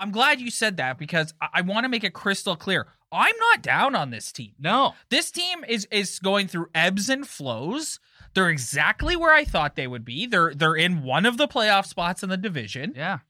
I'm 0.00 0.10
glad 0.10 0.40
you 0.40 0.50
said 0.50 0.78
that 0.78 0.98
because 0.98 1.32
I, 1.40 1.48
I 1.54 1.60
want 1.60 1.84
to 1.84 1.88
make 1.88 2.02
it 2.02 2.12
crystal 2.12 2.56
clear. 2.56 2.88
I'm 3.12 3.36
not 3.38 3.62
down 3.62 3.94
on 3.94 4.10
this 4.10 4.32
team. 4.32 4.52
No. 4.58 4.94
This 5.10 5.30
team 5.30 5.64
is 5.68 5.86
is 5.90 6.18
going 6.18 6.48
through 6.48 6.68
ebbs 6.74 7.08
and 7.08 7.26
flows. 7.26 8.00
They're 8.34 8.50
exactly 8.50 9.16
where 9.16 9.32
I 9.32 9.44
thought 9.44 9.76
they 9.76 9.86
would 9.86 10.04
be. 10.04 10.26
They're 10.26 10.52
they're 10.54 10.74
in 10.76 11.02
one 11.02 11.24
of 11.24 11.36
the 11.36 11.48
playoff 11.48 11.86
spots 11.86 12.22
in 12.22 12.28
the 12.28 12.36
division, 12.36 12.92
Yeah. 12.96 13.20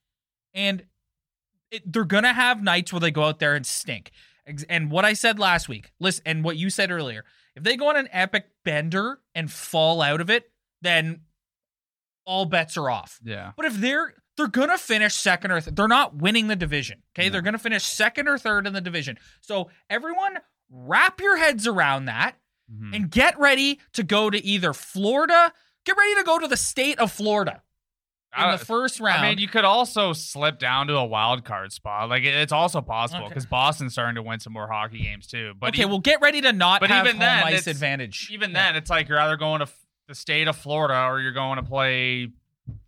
and 0.54 0.84
it, 1.70 1.92
they're 1.92 2.04
gonna 2.04 2.32
have 2.32 2.62
nights 2.62 2.92
where 2.92 3.00
they 3.00 3.10
go 3.10 3.24
out 3.24 3.38
there 3.38 3.54
and 3.54 3.66
stink. 3.66 4.10
And 4.68 4.90
what 4.90 5.04
I 5.04 5.12
said 5.12 5.38
last 5.40 5.68
week, 5.68 5.92
listen, 5.98 6.22
and 6.24 6.44
what 6.44 6.56
you 6.56 6.70
said 6.70 6.90
earlier, 6.92 7.24
if 7.56 7.64
they 7.64 7.76
go 7.76 7.88
on 7.88 7.96
an 7.96 8.08
epic 8.12 8.46
bender 8.64 9.18
and 9.34 9.50
fall 9.50 10.00
out 10.00 10.20
of 10.20 10.30
it, 10.30 10.50
then 10.82 11.22
all 12.24 12.44
bets 12.44 12.76
are 12.76 12.88
off. 12.88 13.18
Yeah. 13.24 13.52
But 13.56 13.66
if 13.66 13.74
they're 13.74 14.14
they're 14.36 14.46
gonna 14.48 14.78
finish 14.78 15.14
second 15.14 15.50
or 15.50 15.60
th- 15.60 15.74
they're 15.74 15.88
not 15.88 16.14
winning 16.16 16.48
the 16.48 16.56
division. 16.56 17.02
Okay, 17.16 17.28
No. 17.28 17.32
they're 17.32 17.42
gonna 17.42 17.58
finish 17.58 17.84
second 17.84 18.28
or 18.28 18.38
third 18.38 18.66
in 18.66 18.72
the 18.72 18.80
division. 18.80 19.18
So 19.40 19.70
everyone, 19.90 20.38
wrap 20.70 21.20
your 21.20 21.36
heads 21.36 21.66
around 21.66 22.06
that 22.06 22.36
Mhm. 22.72 22.94
and 22.96 23.10
get 23.10 23.38
ready 23.38 23.80
to 23.92 24.02
go 24.02 24.30
to 24.30 24.44
either 24.44 24.72
Florida. 24.72 25.52
Get 25.84 25.96
ready 25.96 26.14
to 26.16 26.24
go 26.24 26.38
to 26.40 26.48
the 26.48 26.56
state 26.56 26.98
of 26.98 27.12
Florida 27.12 27.62
in 28.36 28.50
the 28.50 28.58
first 28.58 28.98
round. 29.00 29.24
I 29.24 29.28
mean, 29.30 29.38
you 29.38 29.46
could 29.48 29.64
also 29.64 30.12
slip 30.12 30.58
down 30.58 30.88
to 30.88 30.96
a 30.96 31.04
wild 31.04 31.44
card 31.44 31.72
spot. 31.72 32.08
Like 32.10 32.24
it's 32.24 32.52
also 32.52 32.80
possible 32.82 33.20
Okay. 33.26 33.28
because 33.28 33.46
Boston's 33.46 33.92
starting 33.92 34.16
to 34.16 34.22
win 34.22 34.40
some 34.40 34.52
more 34.52 34.66
hockey 34.70 34.98
games 35.02 35.26
too. 35.28 35.54
But 35.58 35.68
okay, 35.70 35.82
e- 35.82 35.86
well, 35.86 36.00
get 36.00 36.20
ready 36.20 36.40
to 36.42 36.52
not 36.52 36.80
but 36.80 36.90
have 36.90 37.06
even 37.06 37.16
home 37.16 37.20
then, 37.20 37.44
ice 37.44 37.66
advantage. 37.68 38.28
even 38.32 38.50
Yeah. 38.50 38.66
then, 38.72 38.76
it's 38.76 38.90
like 38.90 39.08
you're 39.08 39.20
either 39.20 39.36
going 39.36 39.60
to 39.60 39.66
f- 39.66 39.86
the 40.08 40.14
state 40.16 40.48
of 40.48 40.56
Florida 40.56 41.04
or 41.06 41.20
you're 41.20 41.32
going 41.32 41.56
to 41.56 41.62
play 41.62 42.28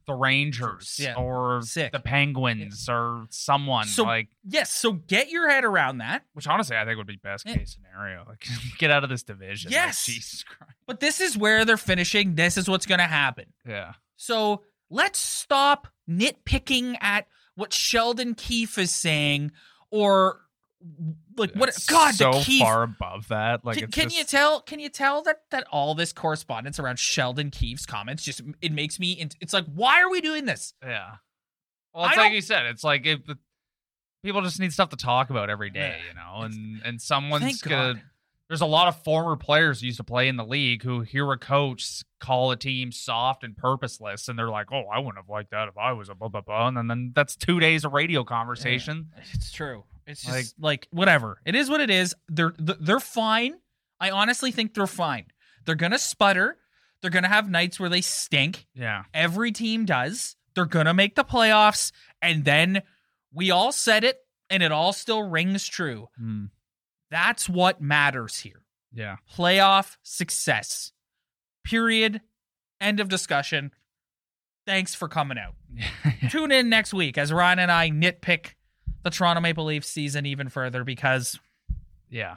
the 0.07 0.15
Rangers 0.15 0.99
Yeah. 0.99 1.15
or 1.15 1.61
Sick. 1.63 1.93
the 1.93 2.01
Penguins 2.01 2.89
or 2.89 3.27
someone 3.31 3.87
So- 3.87 4.05
like. 4.05 4.29
yes, 4.43 4.73
so 4.73 4.93
get 4.93 5.29
your 5.31 5.49
head 5.51 5.65
around 5.65 5.99
that. 5.99 6.25
Which 6.33 6.47
honestly, 6.47 6.77
I 6.77 6.85
think 6.85 6.97
would 6.97 7.07
be 7.07 7.17
best 7.17 7.47
Yeah. 7.47 7.57
case 7.57 7.75
scenario. 7.77 8.25
Like, 8.27 8.45
get 8.79 8.91
out 8.91 9.05
of 9.05 9.11
this 9.11 9.23
division. 9.23 9.71
Like, 9.71 9.77
Yes. 9.77 10.07
Jesus 10.07 10.43
Christ. 10.45 10.73
But 10.87 11.01
this 11.01 11.21
is 11.21 11.37
where 11.37 11.65
they're 11.65 11.77
finishing. 11.77 12.35
This 12.37 12.57
is 12.57 12.69
what's 12.69 12.87
going 12.87 13.01
to 13.01 13.05
happen. 13.07 13.53
Yeah. 13.67 13.93
So 14.17 14.65
let's 14.89 15.19
stop 15.19 15.89
nitpicking 16.09 16.97
at 17.03 17.27
what 17.55 17.73
Sheldon 17.73 18.35
Keefe 18.35 18.79
is 18.79 18.95
saying 18.95 19.53
or 19.91 20.41
like 21.37 21.53
what 21.55 21.77
God 21.89 22.15
so 22.15 22.33
the 22.33 22.41
Keefe. 22.41 22.63
far 22.63 22.83
above 22.85 23.29
that. 23.29 23.65
Like, 23.65 23.79
can, 23.79 23.91
can 23.91 24.05
just- 24.05 24.17
you 24.17 24.25
tell? 24.25 24.61
Can 24.63 24.79
you 24.81 24.89
tell 24.89 25.23
that 25.23 25.43
that 25.51 25.67
all 25.71 25.95
this 25.95 26.13
correspondence 26.13 26.79
around 26.79 26.99
Sheldon 26.99 27.51
Keefe's 27.51 27.87
comments 27.87 28.23
just 28.25 28.43
it 28.63 28.73
makes 28.73 28.99
me? 29.01 29.27
It's 29.41 29.53
like 29.53 29.65
why 29.75 30.01
are 30.03 30.11
we 30.11 30.21
doing 30.21 30.45
this? 30.45 30.75
Yeah. 30.83 31.17
Well, 31.95 32.05
I 32.05 32.09
it's 32.11 32.17
like 32.17 32.27
don't- 32.27 32.35
you 32.35 32.41
said. 32.43 32.67
It's 32.67 32.85
like 32.85 33.07
if 33.07 33.25
the, 33.27 33.39
people 34.23 34.41
just 34.43 34.61
need 34.61 34.73
stuff 34.73 34.91
to 34.91 34.97
talk 34.97 35.31
about 35.31 35.51
every 35.51 35.71
day, 35.71 35.97
Yeah. 36.01 36.09
you 36.09 36.15
know, 36.15 36.45
and 36.45 36.83
and 36.85 37.01
someone's 37.03 37.61
gonna. 37.63 38.01
There's 38.49 38.63
a 38.63 38.67
lot 38.67 38.89
of 38.89 39.03
former 39.05 39.37
players 39.37 39.81
who 39.81 39.87
used 39.89 39.99
to 39.99 40.05
play 40.05 40.27
in 40.27 40.37
the 40.37 40.45
league 40.45 40.83
who 40.83 41.03
hear 41.03 41.31
a 41.33 41.37
coach 41.39 42.03
call 42.19 42.51
a 42.51 42.57
team 42.57 42.93
soft 42.93 43.45
and 43.45 43.55
purposeless, 43.55 44.27
and 44.27 44.39
they're 44.39 44.49
like, 44.49 44.73
"Oh, 44.73 44.85
I 44.91 45.01
wouldn't 45.01 45.17
have 45.19 45.29
liked 45.29 45.51
that 45.51 45.69
if 45.69 45.77
I 45.77 45.93
was 45.93 46.09
a 46.09 46.15
blah 46.15 46.29
blah 46.29 46.41
blah." 46.41 46.69
And 46.69 46.75
then, 46.77 46.87
then 46.87 47.13
that's 47.15 47.37
two 47.37 47.61
days 47.61 47.85
of 47.85 47.93
radio 47.93 48.25
conversation. 48.25 49.09
It's 49.35 49.53
true. 49.53 49.85
It's 50.09 50.23
just 50.23 50.33
Like- 50.35 50.47
like, 50.59 50.89
whatever. 50.91 51.41
It 51.45 51.55
is 51.55 51.69
what 51.71 51.81
it 51.81 51.91
is. 51.91 52.15
They're 52.29 52.55
they're 52.59 52.99
fine. 53.01 53.59
I 54.01 54.11
honestly 54.11 54.51
think 54.51 54.75
they're 54.75 54.87
fine. 54.87 55.27
They're 55.65 55.75
gonna 55.75 55.99
sputter. 55.99 56.59
They're 57.01 57.11
gonna 57.11 57.29
have 57.29 57.49
nights 57.49 57.79
where 57.79 57.89
they 57.91 58.01
stink. 58.01 58.67
Yeah, 58.75 59.05
Every 59.15 59.53
team 59.53 59.85
does. 59.85 60.35
They're 60.55 60.65
gonna 60.67 60.95
make 60.95 61.15
the 61.15 61.25
playoffs, 61.25 61.93
and 62.23 62.45
then 62.45 62.83
we 63.33 63.51
all 63.51 63.71
said 63.71 64.03
it, 64.03 64.19
and 64.51 64.63
it 64.63 64.73
all 64.73 64.93
still 64.93 65.23
rings 65.23 65.67
true. 65.69 66.09
Mm. 66.21 66.51
That's 67.11 67.49
what 67.49 67.81
matters 67.81 68.41
here. 68.41 68.63
yeah, 68.93 69.17
Playoff 69.37 69.97
success. 70.03 70.93
Period. 71.65 72.23
End 72.81 73.01
of 73.01 73.09
discussion. 73.09 73.73
Thanks 74.67 74.95
for 74.95 75.09
coming 75.09 75.39
out. 75.39 75.55
Tune 76.31 76.53
in 76.53 76.69
next 76.69 76.93
week 76.95 77.17
as 77.19 77.33
Ryan 77.33 77.59
and 77.59 77.71
I 77.73 77.91
nitpick 77.91 78.53
the 79.03 79.11
Toronto 79.11 79.41
Maple 79.41 79.65
Leafs 79.65 79.89
season 79.89 80.27
even 80.27 80.49
further 80.49 80.85
because 80.85 81.39
yeah. 82.11 82.37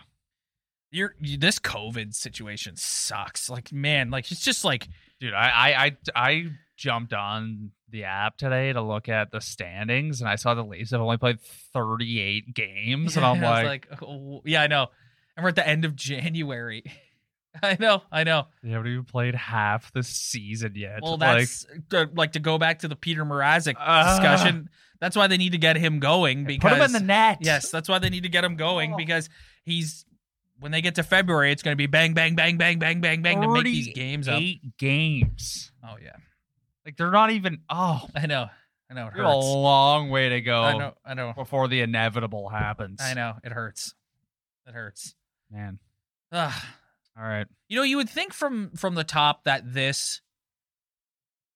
you're 0.92 1.16
you, 1.20 1.38
this 1.38 1.60
COVID 1.60 2.14
situation 2.14 2.76
sucks. 2.76 3.50
Like, 3.50 3.72
man, 3.72 4.12
like 4.12 4.32
it's 4.32 4.42
just 4.42 4.64
like 4.64 4.88
Dude, 5.22 5.36
I, 5.36 5.50
I 5.50 5.86
I 5.86 5.98
I 6.16 6.46
jumped 6.76 7.14
on 7.14 7.70
the 7.90 8.06
app 8.06 8.38
today 8.38 8.74
to 8.74 8.82
look 8.82 9.08
at 9.08 9.30
the 9.30 9.40
standings, 9.40 10.20
and 10.20 10.28
I 10.28 10.36
saw 10.36 10.56
the 10.56 10.64
Leafs 10.64 10.90
have 10.90 11.00
only 11.00 11.18
played 11.18 11.40
38 11.40 12.56
games, 12.56 13.16
and 13.16 13.24
I'm 13.24 13.40
was 13.42 13.64
like, 13.64 13.88
oh, 14.02 14.42
yeah, 14.46 14.64
I 14.64 14.68
know. 14.68 14.88
And 15.38 15.44
we're 15.44 15.50
at 15.50 15.56
the 15.56 15.68
end 15.68 15.86
of 15.86 15.96
January. 15.96 16.84
I 17.64 17.78
know, 17.80 18.02
I 18.12 18.24
know. 18.24 18.48
they 18.64 18.70
haven't 18.70 18.92
even 18.92 19.04
played 19.06 19.36
half 19.36 19.92
the 19.94 20.04
season 20.04 20.74
yet. 20.76 21.00
Well, 21.02 21.18
like, 21.18 21.40
that's 21.50 21.66
uh, 21.94 22.06
like 22.14 22.32
to 22.34 22.40
go 22.40 22.58
back 22.58 22.80
to 22.80 22.88
the 22.88 22.96
Petr 22.96 23.18
Mrazek 23.28 23.76
Ah. 23.78 24.18
discussion. 24.18 24.70
That's 25.00 25.16
why 25.16 25.28
they 25.28 25.38
need 25.38 25.52
to 25.54 25.58
get 25.58 25.78
him 25.78 26.00
going 26.00 26.46
because 26.46 26.70
put 26.72 26.78
him 26.78 26.86
in 26.86 26.92
the 26.94 27.00
net. 27.00 27.40
Yes, 27.42 27.70
that's 27.72 27.90
why 27.90 28.00
they 28.00 28.10
need 28.10 28.24
to 28.24 28.30
get 28.30 28.44
him 28.44 28.56
going 28.56 28.94
Oh. 28.94 28.98
because 28.98 29.30
he's 29.66 30.06
when 30.60 30.72
they 30.72 30.82
get 30.82 30.96
to 30.96 31.04
February, 31.04 31.52
it's 31.52 31.64
going 31.64 31.74
to 31.74 31.78
be 31.78 31.88
bang, 31.88 32.14
bang, 32.14 32.36
bang, 32.36 32.56
bang, 32.58 32.78
bang, 32.78 33.02
bang, 33.02 33.22
bang 33.24 33.42
to 33.42 33.48
make 33.48 33.64
these 33.64 33.94
games 33.96 34.28
up. 34.28 34.40
Eight 34.40 34.78
games. 34.78 35.72
Oh 35.84 35.96
yeah, 36.02 36.16
Like 36.86 36.98
they're 36.98 37.10
not 37.12 37.32
even. 37.32 37.62
Oh, 37.70 38.08
I 38.16 38.28
know, 38.28 38.48
I 38.90 38.94
know 38.94 39.08
it 39.08 39.14
have 39.16 39.26
a 39.26 39.36
long 39.36 40.10
way 40.12 40.30
to 40.30 40.42
go 40.42 40.62
I 40.62 40.78
know, 40.78 40.94
I 41.04 41.14
know, 41.16 41.34
before 41.36 41.68
the 41.68 41.82
inevitable 41.82 42.48
happens. 42.50 43.02
I 43.02 43.16
know. 43.16 43.34
It 43.44 43.52
hurts. 43.52 43.96
It 44.68 44.74
hurts. 44.76 45.16
man. 45.52 45.80
Ugh. 46.32 46.54
All 47.18 47.24
right. 47.24 47.48
You 47.68 47.78
know, 47.78 47.84
you 47.84 47.98
would 47.98 48.10
think 48.10 48.34
from 48.34 48.72
from 48.72 48.96
the 48.96 49.04
top 49.04 49.44
that 49.44 49.74
this 49.74 50.22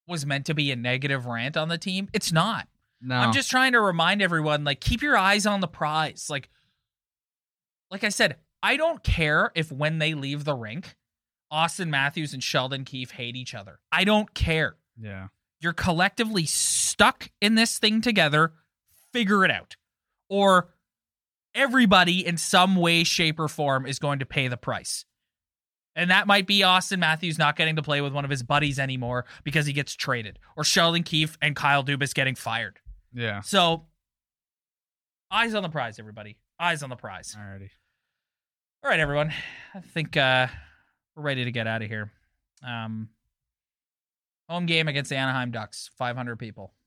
was 0.08 0.26
meant 0.26 0.46
to 0.48 0.54
be 0.54 0.72
a 0.72 0.76
negative 0.76 1.26
rant 1.26 1.58
on 1.58 1.70
the 1.70 1.78
team. 1.78 2.10
It's 2.14 2.32
not. 2.32 2.68
No, 3.02 3.16
I'm 3.16 3.34
just 3.34 3.50
trying 3.50 3.74
to 3.74 3.82
remind 3.82 4.22
everyone 4.22 4.64
like 4.64 4.80
keep 4.80 5.02
your 5.02 5.18
eyes 5.18 5.46
on 5.46 5.60
the 5.60 5.68
prize. 5.68 6.28
Like 6.30 6.50
like 7.92 8.04
I 8.04 8.10
said, 8.10 8.38
I 8.64 8.78
don't 8.78 9.04
care 9.04 9.52
if 9.56 9.72
when 9.72 10.00
they 10.00 10.14
leave 10.14 10.44
the 10.44 10.56
rink, 10.56 10.96
Auston 11.52 11.90
Matthews 11.90 12.34
and 12.34 12.44
Sheldon 12.44 12.84
Keefe 12.84 13.12
hate 13.12 13.36
each 13.36 13.54
other. 13.54 13.80
I 13.92 14.04
don't 14.04 14.34
care. 14.34 14.76
Yeah. 15.00 15.28
You're 15.62 15.74
collectively 15.74 16.46
stuck 16.46 17.32
in 17.42 17.56
this 17.56 17.78
thing 17.78 18.02
together. 18.02 18.54
Figure 19.14 19.46
it 19.46 19.52
out. 19.52 19.76
Or 20.30 20.70
everybody 21.54 22.26
in 22.26 22.38
some 22.38 22.76
way 22.76 23.04
shape 23.04 23.40
or 23.40 23.48
form 23.48 23.86
is 23.86 24.00
going 24.00 24.20
to 24.20 24.26
pay 24.26 24.48
the 24.48 24.58
price. 24.58 25.06
And 25.96 26.12
that 26.12 26.28
might 26.28 26.46
be 26.46 26.60
Auston 26.60 27.00
Matthews 27.00 27.38
not 27.38 27.56
getting 27.56 27.78
to 27.78 27.82
play 27.82 28.02
with 28.02 28.14
one 28.14 28.26
of 28.26 28.32
his 28.32 28.44
buddies 28.44 28.80
anymore 28.80 29.26
because 29.44 29.66
he 29.66 29.74
gets 29.74 29.94
traded, 29.94 30.40
or 30.58 30.64
Sheldon 30.64 31.04
Keefe 31.04 31.38
and 31.42 31.56
Kyle 31.56 31.84
Dubas 31.84 32.14
getting 32.14 32.36
fired. 32.36 32.80
Yeah. 33.14 33.42
So, 33.42 33.86
eyes 35.32 35.54
on 35.54 35.64
the 35.64 35.70
prize, 35.70 35.98
everybody. 36.00 36.38
Eyes 36.60 36.84
on 36.84 36.90
the 36.90 36.96
prize. 36.96 37.36
Alrighty. 37.40 37.70
All 38.84 38.90
right, 38.90 39.00
everyone. 39.00 39.32
I 39.74 39.80
think 39.80 40.18
uh, 40.18 40.48
we're 41.16 41.24
ready 41.24 41.46
to 41.46 41.52
get 41.52 41.66
out 41.66 41.82
of 41.82 41.88
here. 41.88 42.12
Um, 42.66 43.10
home 44.50 44.66
game 44.66 44.88
against 44.88 45.10
the 45.10 45.16
Anaheim 45.16 45.52
Ducks, 45.52 45.90
500 45.98 46.38
people. 46.38 46.74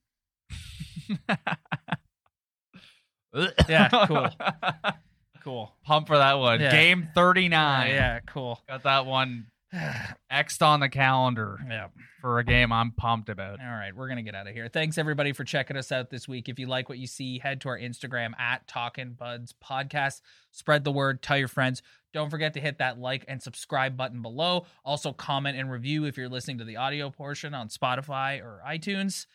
Yeah, 3.68 4.06
cool. 4.06 4.28
Cool. 5.48 5.72
Pump 5.82 6.06
for 6.08 6.18
that 6.18 6.34
one. 6.34 6.60
Yeah. 6.60 6.70
Game 6.70 7.08
Uh, 7.10 7.14
39. 7.14 7.88
yeah, 7.90 8.20
cool. 8.26 8.60
Got 8.68 8.82
that 8.82 9.06
one 9.06 9.46
yeah. 9.72 10.12
X'd 10.30 10.62
on 10.62 10.80
the 10.80 10.88
calendar 10.88 11.58
yeah. 11.68 11.88
for 12.20 12.38
a 12.38 12.44
game 12.44 12.72
I'm 12.72 12.92
pumped 12.92 13.28
about. 13.28 13.60
All 13.60 13.66
right, 13.66 13.94
we're 13.94 14.08
gonna 14.08 14.22
get 14.22 14.34
out 14.34 14.46
of 14.46 14.54
here. 14.54 14.68
Thanks 14.68 14.98
everybody 14.98 15.32
for 15.32 15.44
checking 15.44 15.76
us 15.76 15.92
out 15.92 16.10
this 16.10 16.28
week. 16.28 16.48
If 16.48 16.58
you 16.58 16.66
like 16.66 16.88
what 16.88 16.98
you 16.98 17.06
see, 17.06 17.38
head 17.38 17.60
to 17.62 17.70
our 17.70 17.78
Instagram 17.78 18.38
at 18.38 18.66
Talkin' 18.66 19.12
Buds 19.12 19.54
Podcast. 19.64 20.20
Spread 20.52 20.84
the 20.84 20.92
word, 20.92 21.22
tell 21.22 21.38
your 21.38 21.48
friends. 21.48 21.82
Don't 22.12 22.30
forget 22.30 22.54
to 22.54 22.60
hit 22.60 22.78
that 22.78 22.98
like 22.98 23.24
and 23.28 23.42
subscribe 23.42 23.96
button 23.96 24.22
below. 24.22 24.66
Also, 24.84 25.12
comment 25.12 25.58
and 25.58 25.70
review 25.70 26.04
if 26.04 26.16
you're 26.16 26.28
listening 26.28 26.58
to 26.58 26.64
the 26.64 26.76
audio 26.76 27.10
portion 27.10 27.54
on 27.54 27.68
Spotify 27.68 28.42
or 28.42 28.62
iTunes. 28.66 29.26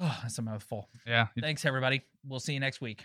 Oh, 0.00 0.18
that's 0.22 0.38
a 0.38 0.42
mouthful. 0.42 0.88
Yeah. 1.06 1.28
Thanks 1.40 1.64
everybody. 1.64 2.02
We'll 2.26 2.40
see 2.40 2.54
you 2.54 2.60
next 2.60 2.80
week. 2.80 3.04